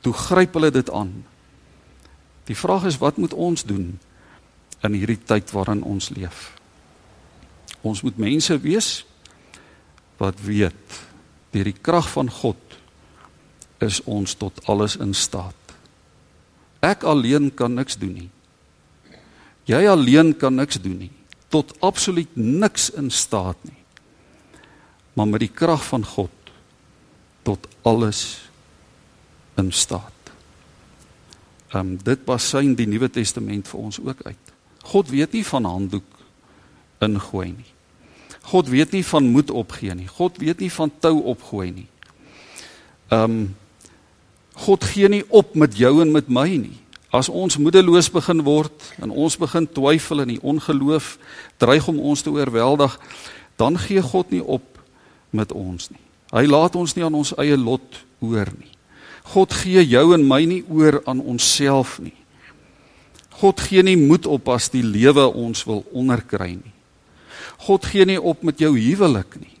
toe 0.00 0.12
gryp 0.14 0.54
hulle 0.54 0.70
dit 0.70 0.90
aan. 0.90 1.12
Die 2.48 2.56
vraag 2.56 2.86
is 2.88 3.00
wat 3.02 3.18
moet 3.18 3.34
ons 3.34 3.64
doen 3.66 3.98
in 4.86 4.94
hierdie 4.94 5.18
tyd 5.18 5.50
waarin 5.52 5.82
ons 5.82 6.10
leef? 6.14 6.52
Ons 7.82 8.02
moet 8.02 8.18
mense 8.18 8.54
wees 8.62 9.04
wat 10.18 10.40
weet 10.42 10.96
deur 11.52 11.68
die 11.68 11.76
krag 11.80 12.08
van 12.12 12.28
God 12.30 12.78
is 13.84 14.00
ons 14.04 14.34
tot 14.38 14.58
alles 14.68 14.96
in 15.00 15.14
staat. 15.14 15.54
Ek 16.84 17.04
alleen 17.06 17.50
kan 17.54 17.74
niks 17.74 17.98
doen 17.98 18.14
nie. 18.14 18.30
Jy 19.68 19.80
alleen 19.88 20.34
kan 20.38 20.54
niks 20.54 20.80
doen 20.82 20.98
nie. 21.06 21.14
Tot 21.48 21.72
absoluut 21.80 22.36
niks 22.36 22.90
in 22.90 23.10
staat 23.10 23.56
nie. 23.64 23.78
Maar 25.12 25.28
met 25.28 25.40
die 25.40 25.52
krag 25.52 25.84
van 25.84 26.04
God 26.04 26.30
tot 27.42 27.68
alles 27.82 28.50
in 29.56 29.72
staat. 29.72 30.12
Ehm 31.68 31.80
um, 31.80 31.96
dit 32.02 32.24
basyn 32.24 32.74
die 32.76 32.86
Nuwe 32.88 33.10
Testament 33.12 33.68
vir 33.68 33.80
ons 33.80 33.98
ook 34.00 34.22
uit. 34.24 34.52
God 34.88 35.10
weet 35.12 35.32
nie 35.36 35.44
van 35.44 35.64
handdoek 35.64 36.20
ingooi 37.04 37.50
nie. 37.52 37.72
God 38.48 38.68
weet 38.72 38.94
nie 38.96 39.04
van 39.04 39.28
moed 39.28 39.50
opgee 39.50 39.94
nie. 39.94 40.08
God 40.08 40.38
weet 40.40 40.62
nie 40.64 40.70
van 40.72 40.92
tou 41.00 41.18
opgooi 41.34 41.70
nie. 41.70 41.88
Ehm 43.08 43.24
um, 43.24 43.56
God 44.58 44.82
gee 44.90 45.06
nie 45.08 45.22
op 45.28 45.54
met 45.54 45.76
jou 45.78 46.00
en 46.02 46.10
met 46.10 46.28
my 46.28 46.48
nie. 46.58 46.80
As 47.08 47.30
ons 47.32 47.56
moedeloos 47.56 48.10
begin 48.12 48.42
word 48.44 48.90
en 49.00 49.10
ons 49.10 49.36
begin 49.40 49.64
twyfel 49.64 50.24
en 50.24 50.34
die 50.34 50.42
ongeloof 50.44 51.14
dreig 51.60 51.86
om 51.88 52.00
ons 52.00 52.22
te 52.22 52.32
oorweldig, 52.32 52.98
dan 53.56 53.78
gee 53.80 54.02
God 54.04 54.30
nie 54.30 54.44
op 54.44 54.66
met 55.32 55.52
ons 55.52 55.88
nie. 55.90 56.02
Hy 56.32 56.44
laat 56.44 56.76
ons 56.76 56.92
nie 56.96 57.04
aan 57.06 57.16
ons 57.16 57.32
eie 57.40 57.56
lot 57.56 58.02
oor 58.20 58.50
nie. 58.52 58.72
God 59.32 59.52
gee 59.56 59.80
jou 59.84 60.12
en 60.16 60.24
my 60.24 60.42
nie 60.48 60.62
oor 60.68 61.00
aan 61.08 61.20
onsself 61.20 61.96
nie. 62.00 62.16
God 63.40 63.60
gee 63.60 63.84
nie 63.86 63.96
moed 63.96 64.26
op 64.28 64.48
as 64.52 64.68
die 64.72 64.84
lewe 64.84 65.24
ons 65.28 65.64
wil 65.68 65.84
onderkry 65.96 66.56
nie. 66.58 66.74
God 67.64 67.86
gee 67.88 68.04
nie 68.08 68.18
op 68.20 68.44
met 68.44 68.60
jou 68.60 68.74
huwelik 68.76 69.38
nie. 69.40 69.54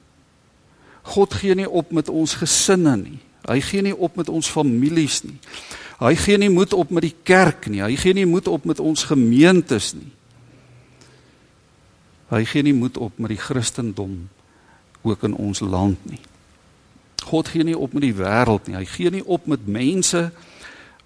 God 1.14 1.34
gee 1.40 1.56
nie 1.56 1.68
op 1.68 1.92
met 1.96 2.10
ons 2.12 2.36
gesinne 2.40 2.96
nie. 3.00 3.18
Hy 3.48 3.60
gee 3.64 3.82
nie 3.86 3.96
op 3.96 4.18
met 4.20 4.28
ons 4.28 4.50
families 4.52 5.22
nie. 5.24 5.38
Hy 5.98 6.14
gee 6.14 6.38
nie 6.38 6.50
moed 6.50 6.72
op 6.78 6.92
met 6.94 7.02
die 7.08 7.16
kerk 7.26 7.66
nie. 7.66 7.82
Hy 7.82 7.96
gee 7.98 8.14
nie 8.14 8.26
moed 8.28 8.46
op 8.48 8.68
met 8.70 8.78
ons 8.78 9.02
gemeentes 9.08 9.92
nie. 9.98 10.12
Hy 12.30 12.42
gee 12.46 12.62
nie 12.62 12.76
moed 12.76 12.98
op 13.00 13.18
met 13.18 13.32
die 13.32 13.40
Christendom 13.40 14.28
ook 15.02 15.24
in 15.26 15.34
ons 15.34 15.62
land 15.64 15.98
nie. 16.06 16.20
God 17.28 17.48
gee 17.50 17.64
nie 17.66 17.76
op 17.76 17.94
met 17.96 18.04
die 18.04 18.14
wêreld 18.14 18.68
nie. 18.68 18.76
Hy 18.78 18.86
gee 18.88 19.10
nie 19.10 19.24
op 19.24 19.48
met 19.50 19.66
mense 19.66 20.28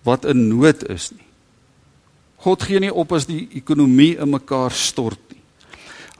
wat 0.05 0.27
in 0.29 0.49
nood 0.51 0.83
is 0.91 1.13
nie. 1.15 1.29
God 2.43 2.67
gee 2.67 2.83
nie 2.83 2.91
op 2.91 3.15
as 3.15 3.29
die 3.31 3.47
ekonomie 3.55 4.17
in 4.19 4.33
mekaar 4.33 4.75
stort 4.75 5.23
nie. 5.31 5.41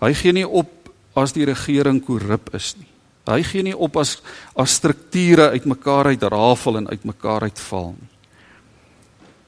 Hy 0.01 0.13
gee 0.17 0.35
nie 0.39 0.47
op 0.47 0.71
as 1.19 1.35
die 1.35 1.45
regering 1.47 2.01
korrup 2.05 2.53
is 2.57 2.73
nie. 2.79 2.89
Hy 3.29 3.43
gee 3.47 3.67
nie 3.67 3.75
op 3.77 3.99
as 4.01 4.17
as 4.59 4.79
strukture 4.79 5.51
uitmekaar 5.53 6.15
uitrafel 6.15 6.81
en 6.81 6.89
uitmekaar 6.91 7.51
uitval 7.51 7.93
nie. 7.99 8.12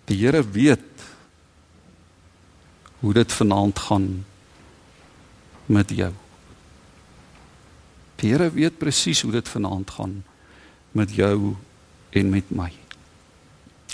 Die 0.05 0.19
Here 0.21 0.43
weet 0.45 0.81
hoe 3.01 3.13
dit 3.13 3.33
vanaand 3.33 3.79
gaan 3.79 4.25
met 5.67 5.91
jou. 5.91 6.13
Die 8.21 8.31
Here 8.33 8.51
weet 8.51 8.79
presies 8.79 9.23
hoe 9.23 9.33
dit 9.33 9.49
vanaand 9.49 9.91
gaan 9.91 10.23
met 10.93 11.15
jou 11.15 11.55
en 12.11 12.31
met 12.31 12.51
my. 12.51 12.73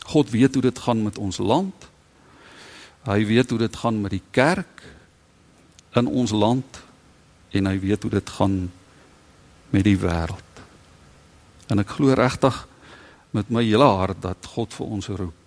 God 0.04 0.30
weet 0.30 0.54
hoe 0.54 0.62
dit 0.62 0.78
gaan 0.78 1.02
met 1.02 1.18
ons 1.18 1.38
land. 1.38 1.88
Hy 3.06 3.24
weet 3.26 3.50
hoe 3.50 3.58
dit 3.58 3.76
gaan 3.76 4.00
met 4.00 4.10
die 4.10 4.24
kerk 4.30 4.82
in 5.96 6.06
ons 6.06 6.30
land 6.30 6.82
en 7.50 7.66
hy 7.66 7.78
weet 7.80 8.02
hoe 8.02 8.12
dit 8.12 8.30
gaan 8.30 8.56
met 9.70 9.86
die 9.86 9.98
wêreld. 9.98 10.62
En 11.70 11.82
ek 11.82 11.96
glo 11.96 12.14
regtig 12.18 12.66
met 13.34 13.50
my 13.50 13.62
hele 13.62 13.86
hart 13.98 14.22
dat 14.22 14.50
God 14.54 14.74
vir 14.74 14.96
ons 14.98 15.10
roep. 15.14 15.39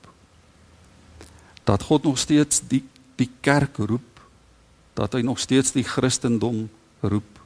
Dat 1.63 1.83
God 1.83 2.03
nog 2.03 2.17
steeds 2.17 2.61
die 2.67 2.83
die 3.15 3.29
kerk 3.39 3.77
roep. 3.77 4.21
Dat 4.93 5.13
hy 5.13 5.21
nog 5.21 5.39
steeds 5.39 5.71
die 5.71 5.83
Christendom 5.83 6.69
roep. 6.99 7.39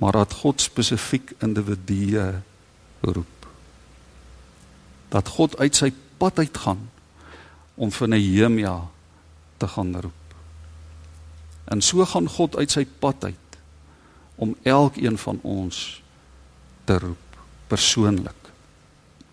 Maar 0.00 0.12
dat 0.12 0.32
God 0.32 0.60
spesifiek 0.60 1.32
individue 1.38 2.40
roep. 3.00 3.46
Dat 5.08 5.28
God 5.28 5.58
uit 5.58 5.76
sy 5.76 5.92
pad 6.16 6.38
uitgaan 6.38 6.88
om 7.74 7.92
vir 7.92 8.08
Nehemia 8.08 8.76
te 9.56 9.68
gaan 9.68 9.92
roep. 10.00 10.34
En 11.64 11.80
so 11.80 12.04
gaan 12.04 12.28
God 12.28 12.56
uit 12.56 12.70
sy 12.70 12.86
pad 12.98 13.24
uit 13.24 13.58
om 14.40 14.56
elkeen 14.62 15.18
van 15.18 15.38
ons 15.42 16.02
te 16.84 16.98
roep 16.98 17.38
persoonlik. 17.68 18.48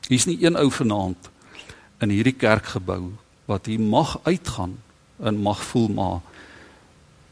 Hier's 0.08 0.28
nie 0.28 0.38
een 0.44 0.56
ou 0.60 0.68
vanaand 0.72 1.30
in 2.04 2.12
hierdie 2.14 2.36
kerkgebou 2.36 3.16
wat 3.48 3.70
hier 3.72 3.82
mag 3.82 4.18
uitgaan 4.28 4.76
en 5.24 5.42
mag 5.42 5.64
voel 5.72 5.88
maar 5.96 6.20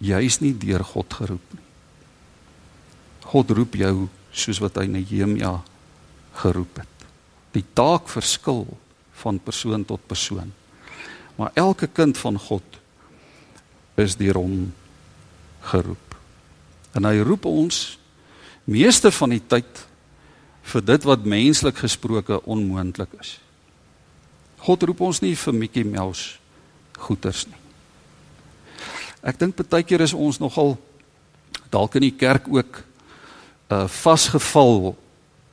jy's 0.04 0.39
nie 0.41 0.54
deur 0.58 0.84
God 0.84 1.13
geroep 1.13 1.54
nie. 1.56 1.63
God 3.25 3.51
roep 3.58 3.75
jou 3.80 4.08
soos 4.36 4.60
wat 4.63 4.78
hy 4.80 4.88
Nehemia 4.91 5.58
geroep 6.39 6.82
het. 6.82 7.08
Die 7.56 7.65
taak 7.75 8.10
verskil 8.12 8.65
van 9.21 9.39
persoon 9.39 9.86
tot 9.88 10.04
persoon. 10.08 10.51
Maar 11.36 11.51
elke 11.56 11.88
kind 11.88 12.17
van 12.17 12.39
God 12.39 12.80
is 13.99 14.17
deur 14.19 14.39
hom 14.39 14.73
geroep. 15.71 16.15
En 16.95 17.08
hy 17.08 17.19
roep 17.23 17.47
ons 17.49 17.97
meeste 18.65 19.12
van 19.12 19.36
die 19.36 19.43
tyd 19.43 19.84
vir 20.65 20.86
dit 20.86 21.08
wat 21.08 21.28
menslik 21.28 21.80
gesproke 21.84 22.39
onmoontlik 22.43 23.12
is. 23.19 23.36
God 24.65 24.84
roep 24.84 25.01
ons 25.06 25.21
nie 25.21 25.36
vir 25.38 25.54
Mickey 25.54 25.86
Mouse 25.86 26.39
goeters 26.97 27.45
nie. 27.45 27.62
Ek 29.25 29.38
dink 29.41 29.58
baie 29.69 29.86
keer 29.86 30.01
is 30.06 30.13
ons 30.13 30.39
nogal 30.41 30.75
dalk 31.73 31.97
in 31.99 32.08
die 32.08 32.15
kerk 32.15 32.49
ook 32.49 32.82
uh 33.73 33.86
vasgeval 33.89 34.95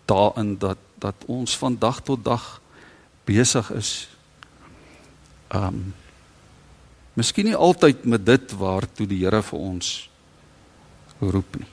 daarin 0.09 0.57
dat 0.61 0.81
dat 1.01 1.25
ons 1.27 1.57
van 1.59 1.77
dag 1.77 2.01
tot 2.05 2.25
dag 2.25 2.61
besig 3.27 3.71
is. 3.77 3.93
Um 5.51 5.93
Miskien 7.13 7.45
nie 7.45 7.57
altyd 7.57 8.07
met 8.09 8.25
dit 8.25 8.53
waartoe 8.57 9.07
die 9.07 9.21
Here 9.21 9.43
vir 9.45 9.59
ons 9.61 9.89
roep 11.21 11.59
nie. 11.61 11.72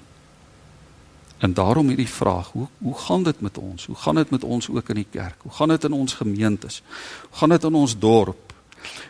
En 1.40 1.54
daarom 1.54 1.88
hierdie 1.88 2.10
vraag, 2.10 2.52
hoe 2.52 2.68
hoe 2.78 2.98
gaan 2.98 3.24
dit 3.24 3.42
met 3.42 3.58
ons? 3.58 3.86
Hoe 3.86 3.96
gaan 3.96 4.16
dit 4.16 4.30
met 4.30 4.44
ons 4.44 4.70
ook 4.70 4.90
in 4.90 4.96
die 4.96 5.08
kerk? 5.12 5.36
Hoe 5.42 5.52
gaan 5.52 5.68
dit 5.68 5.84
in 5.84 5.92
ons 5.92 6.14
gemeentes? 6.14 6.82
Hoe 7.30 7.38
gaan 7.38 7.50
dit 7.50 7.64
in 7.64 7.76
ons 7.76 7.98
dorp? 8.00 8.54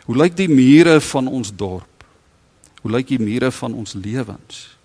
Hoe 0.04 0.16
lyk 0.16 0.36
die 0.36 0.48
mure 0.48 1.00
van 1.00 1.26
ons 1.26 1.50
dorp? 1.54 2.04
Hoe 2.82 2.90
lyk 2.90 3.08
die 3.08 3.18
mure 3.18 3.50
van 3.50 3.74
ons 3.74 3.92
lewens? 3.92 4.76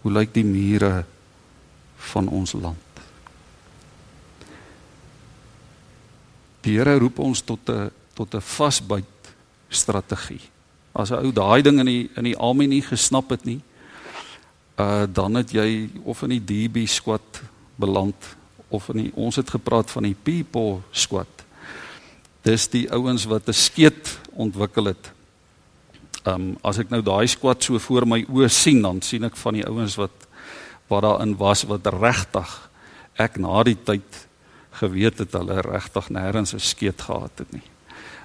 Hoe 0.00 0.12
lyk 0.12 0.34
die 0.34 0.44
mure 0.44 1.04
van 1.96 2.28
ons 2.28 2.52
land? 2.52 3.02
Die 6.60 6.76
Here 6.76 6.98
roep 6.98 7.18
ons 7.18 7.42
tot 7.42 7.68
'n 7.68 7.90
tot 8.14 8.34
'n 8.34 8.40
vasbyt 8.40 9.34
strategie. 9.68 10.40
As 10.92 11.10
'n 11.10 11.24
ou 11.24 11.32
daai 11.32 11.62
ding 11.62 11.78
in 11.78 11.86
die 11.86 12.10
in 12.16 12.24
die 12.24 12.36
almie 12.36 12.68
nie 12.68 12.82
gesnap 12.82 13.30
het 13.30 13.44
nie, 13.44 13.60
uh 14.80 15.06
dan 15.12 15.34
het 15.40 15.52
jy 15.52 15.90
of 16.04 16.22
in 16.22 16.36
die 16.38 16.44
DB 16.44 16.86
squad 16.88 17.42
beland 17.76 18.28
of 18.68 18.88
in 18.92 19.02
die, 19.02 19.12
ons 19.14 19.36
het 19.36 19.50
gepraat 19.50 19.90
van 19.90 20.06
die 20.06 20.14
people 20.14 20.80
squad. 20.90 21.44
Dis 22.46 22.68
die 22.72 22.86
ouens 22.92 23.26
wat 23.28 23.48
'n 23.48 23.52
skeet 23.52 24.18
ontwikkel 24.32 24.84
het. 24.84 25.12
Um 26.24 26.56
as 26.62 26.78
ek 26.78 26.90
nou 26.90 27.02
daai 27.02 27.26
squad 27.26 27.62
so 27.62 27.78
voor 27.78 28.06
my 28.06 28.24
oë 28.28 28.48
sien, 28.48 28.82
dan 28.82 29.02
sien 29.02 29.24
ek 29.24 29.36
van 29.36 29.54
die 29.54 29.66
ouens 29.66 29.96
wat 29.96 30.16
wat 30.88 31.02
daarin 31.02 31.36
was 31.36 31.62
wat 31.62 31.86
regtig 31.86 32.70
ek 33.14 33.38
na 33.38 33.62
die 33.62 33.78
tyd 33.84 34.26
geweet 34.70 35.18
het 35.18 35.32
hulle 35.32 35.60
regtig 35.60 36.08
nêrens 36.08 36.54
'n 36.54 36.58
skeet 36.58 37.02
gehad 37.02 37.38
het 37.38 37.52
nie 37.52 37.70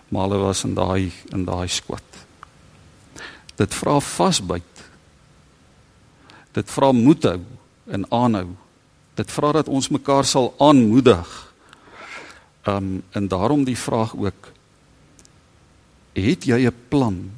maar 0.09 0.29
hulle 0.29 0.37
was 0.37 0.63
in 0.63 0.73
daai 0.73 1.11
in 1.33 1.45
daai 1.45 1.67
skwat. 1.67 2.03
Dit 3.55 3.73
vra 3.73 3.99
vasbyt. 3.99 4.74
Dit 6.55 6.71
vra 6.71 6.91
moed 6.95 7.23
hou 7.27 7.39
en 7.91 8.05
aanhou. 8.11 8.49
Dit 9.19 9.31
vra 9.31 9.51
dat 9.55 9.67
ons 9.71 9.91
mekaar 9.91 10.25
sal 10.27 10.53
aanmoedig. 10.63 11.31
Um 12.63 13.03
en 13.11 13.27
daarom 13.27 13.63
die 13.67 13.77
vraag 13.77 14.15
ook 14.15 14.51
het 16.15 16.47
jy 16.47 16.65
'n 16.67 16.75
plan? 16.87 17.31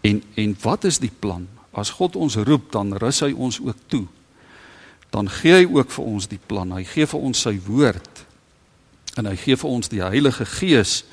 En 0.00 0.22
en 0.34 0.56
wat 0.62 0.84
is 0.84 0.98
die 0.98 1.12
plan? 1.18 1.48
As 1.70 1.90
God 1.90 2.16
ons 2.16 2.36
roep, 2.36 2.72
dan 2.72 2.96
rus 2.96 3.20
hy 3.20 3.32
ons 3.32 3.60
ook 3.60 3.76
toe. 3.86 4.06
Dan 5.10 5.30
gee 5.30 5.52
hy 5.52 5.66
ook 5.66 5.90
vir 5.90 6.04
ons 6.04 6.26
die 6.26 6.40
plan. 6.46 6.72
Hy 6.72 6.84
gee 6.84 7.06
vir 7.06 7.20
ons 7.20 7.40
sy 7.40 7.60
woord 7.66 8.26
en 9.16 9.26
hy 9.26 9.36
gee 9.36 9.56
vir 9.56 9.70
ons 9.70 9.88
die 9.88 10.02
Heilige 10.02 10.46
Gees 10.46 11.04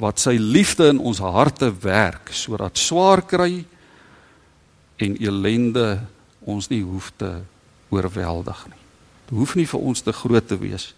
wat 0.00 0.18
sy 0.18 0.34
liefde 0.40 0.88
in 0.88 0.98
ons 0.98 1.18
harte 1.18 1.70
werk 1.82 2.32
sodat 2.32 2.78
swaar 2.78 3.22
kry 3.22 3.64
en 5.00 5.16
elende 5.16 6.00
ons 6.40 6.68
nie 6.68 6.82
hoef 6.84 7.10
te 7.16 7.40
oorweldig 7.90 8.66
nie. 8.68 8.82
Dit 9.28 9.38
hoef 9.38 9.56
nie 9.58 9.66
vir 9.68 9.80
ons 9.80 10.02
te 10.04 10.12
groot 10.12 10.46
te 10.46 10.58
wees 10.60 10.92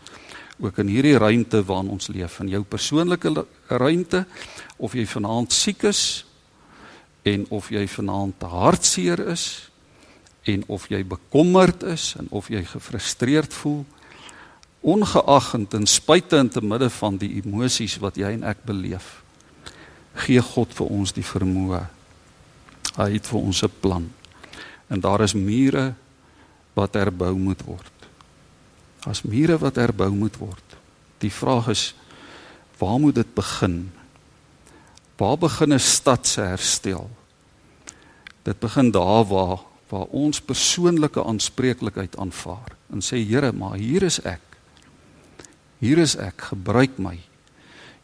ook 0.62 0.79
in 0.79 0.91
hierdie 0.93 1.17
ruimte 1.19 1.62
waarin 1.67 1.91
ons 1.91 2.11
leef 2.12 2.38
in 2.41 2.53
jou 2.53 2.62
persoonlike 2.62 3.33
ruimte 3.67 4.25
of 4.77 4.95
jy 4.95 5.07
vanaand 5.09 5.53
siek 5.53 5.83
is 5.91 6.25
en 7.27 7.47
of 7.51 7.71
jy 7.73 7.83
vanaand 7.91 8.45
hartseer 8.47 9.25
is 9.33 9.47
en 10.47 10.65
of 10.67 10.88
jy 10.91 11.03
bekommerd 11.07 11.83
is 11.95 12.12
en 12.19 12.29
of 12.31 12.51
jy 12.53 12.62
gefrustreerd 12.69 13.55
voel 13.62 13.83
ongeag 14.83 15.53
en 15.55 15.67
ten 15.67 15.87
spyte 15.87 16.38
en 16.38 16.51
te 16.51 16.62
midde 16.62 16.91
van 16.91 17.19
die 17.19 17.37
emosies 17.43 17.99
wat 18.03 18.19
jy 18.19 18.35
en 18.37 18.47
ek 18.47 18.62
beleef 18.67 19.23
gee 20.27 20.43
God 20.53 20.75
vir 20.77 20.95
ons 20.95 21.15
die 21.17 21.27
vermoë 21.27 21.87
hy 22.96 23.12
het 23.12 23.26
vir 23.26 23.40
ons 23.40 23.62
'n 23.62 23.72
plan. 23.81 24.12
En 24.88 25.00
daar 25.00 25.20
is 25.20 25.35
mure 25.35 25.94
wat 26.74 26.94
herbou 26.94 27.35
moet 27.38 27.62
word. 27.62 27.92
As 29.07 29.22
mure 29.22 29.59
wat 29.59 29.76
herbou 29.76 30.11
moet 30.11 30.37
word 30.37 30.72
die 31.22 31.33
vraag 31.33 31.70
is 31.72 31.92
waar 32.78 32.98
moet 32.98 33.14
dit 33.14 33.35
begin? 33.35 33.92
Waar 35.16 35.38
begin 35.38 35.72
'n 35.74 35.78
stad 35.78 36.26
se 36.26 36.40
herstel? 36.40 37.11
Dit 38.42 38.59
begin 38.59 38.90
daar 38.90 39.24
waar 39.24 39.59
waar 39.88 40.09
ons 40.09 40.40
persoonlike 40.40 41.24
aanspreeklikheid 41.24 42.16
aanvaar 42.16 42.76
en 42.90 43.00
sê 43.00 43.16
Here 43.28 43.52
maar 43.52 43.76
hier 43.76 44.02
is 44.02 44.20
ek. 44.20 44.40
Hier 45.78 45.98
is 45.98 46.16
ek, 46.16 46.40
gebruik 46.40 46.98
my. 46.98 47.20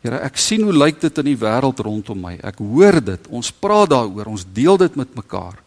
Here, 0.04 0.20
ek 0.22 0.38
sien 0.38 0.62
hoe 0.62 0.74
lyk 0.74 1.00
dit 1.02 1.20
in 1.22 1.32
die 1.32 1.38
wêreld 1.38 1.80
rondom 1.82 2.20
my. 2.22 2.36
Ek 2.46 2.60
hoor 2.62 3.00
dit. 3.02 3.30
Ons 3.34 3.50
praat 3.50 3.90
daaroor. 3.90 4.30
Ons 4.30 4.46
deel 4.54 4.78
dit 4.78 4.98
met 5.00 5.16
mekaar. 5.18 5.58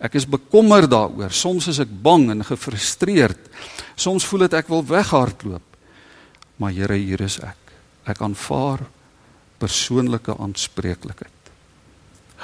Ek 0.00 0.16
is 0.16 0.28
bekommerd 0.28 0.90
daaroor. 0.92 1.32
Soms 1.34 1.68
is 1.72 1.80
ek 1.84 1.92
bang 2.02 2.30
en 2.32 2.44
gefrustreerd. 2.46 3.50
Soms 3.96 4.24
voel 4.28 4.46
dit 4.46 4.56
ek 4.58 4.72
wil 4.72 4.84
weghardloop. 4.86 5.80
Maar 6.56 6.72
Here, 6.76 6.96
hier 6.96 7.24
is 7.26 7.38
ek. 7.44 7.74
Ek 8.08 8.22
aanvaar 8.24 8.86
persoonlike 9.60 10.36
aanspreeklikheid. 10.36 11.52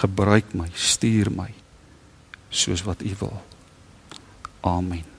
Gebruik 0.02 0.54
my, 0.56 0.68
stuur 0.72 1.32
my 1.32 1.50
soos 2.52 2.84
wat 2.84 3.00
U 3.04 3.14
wil. 3.20 3.40
Amen. 4.60 5.11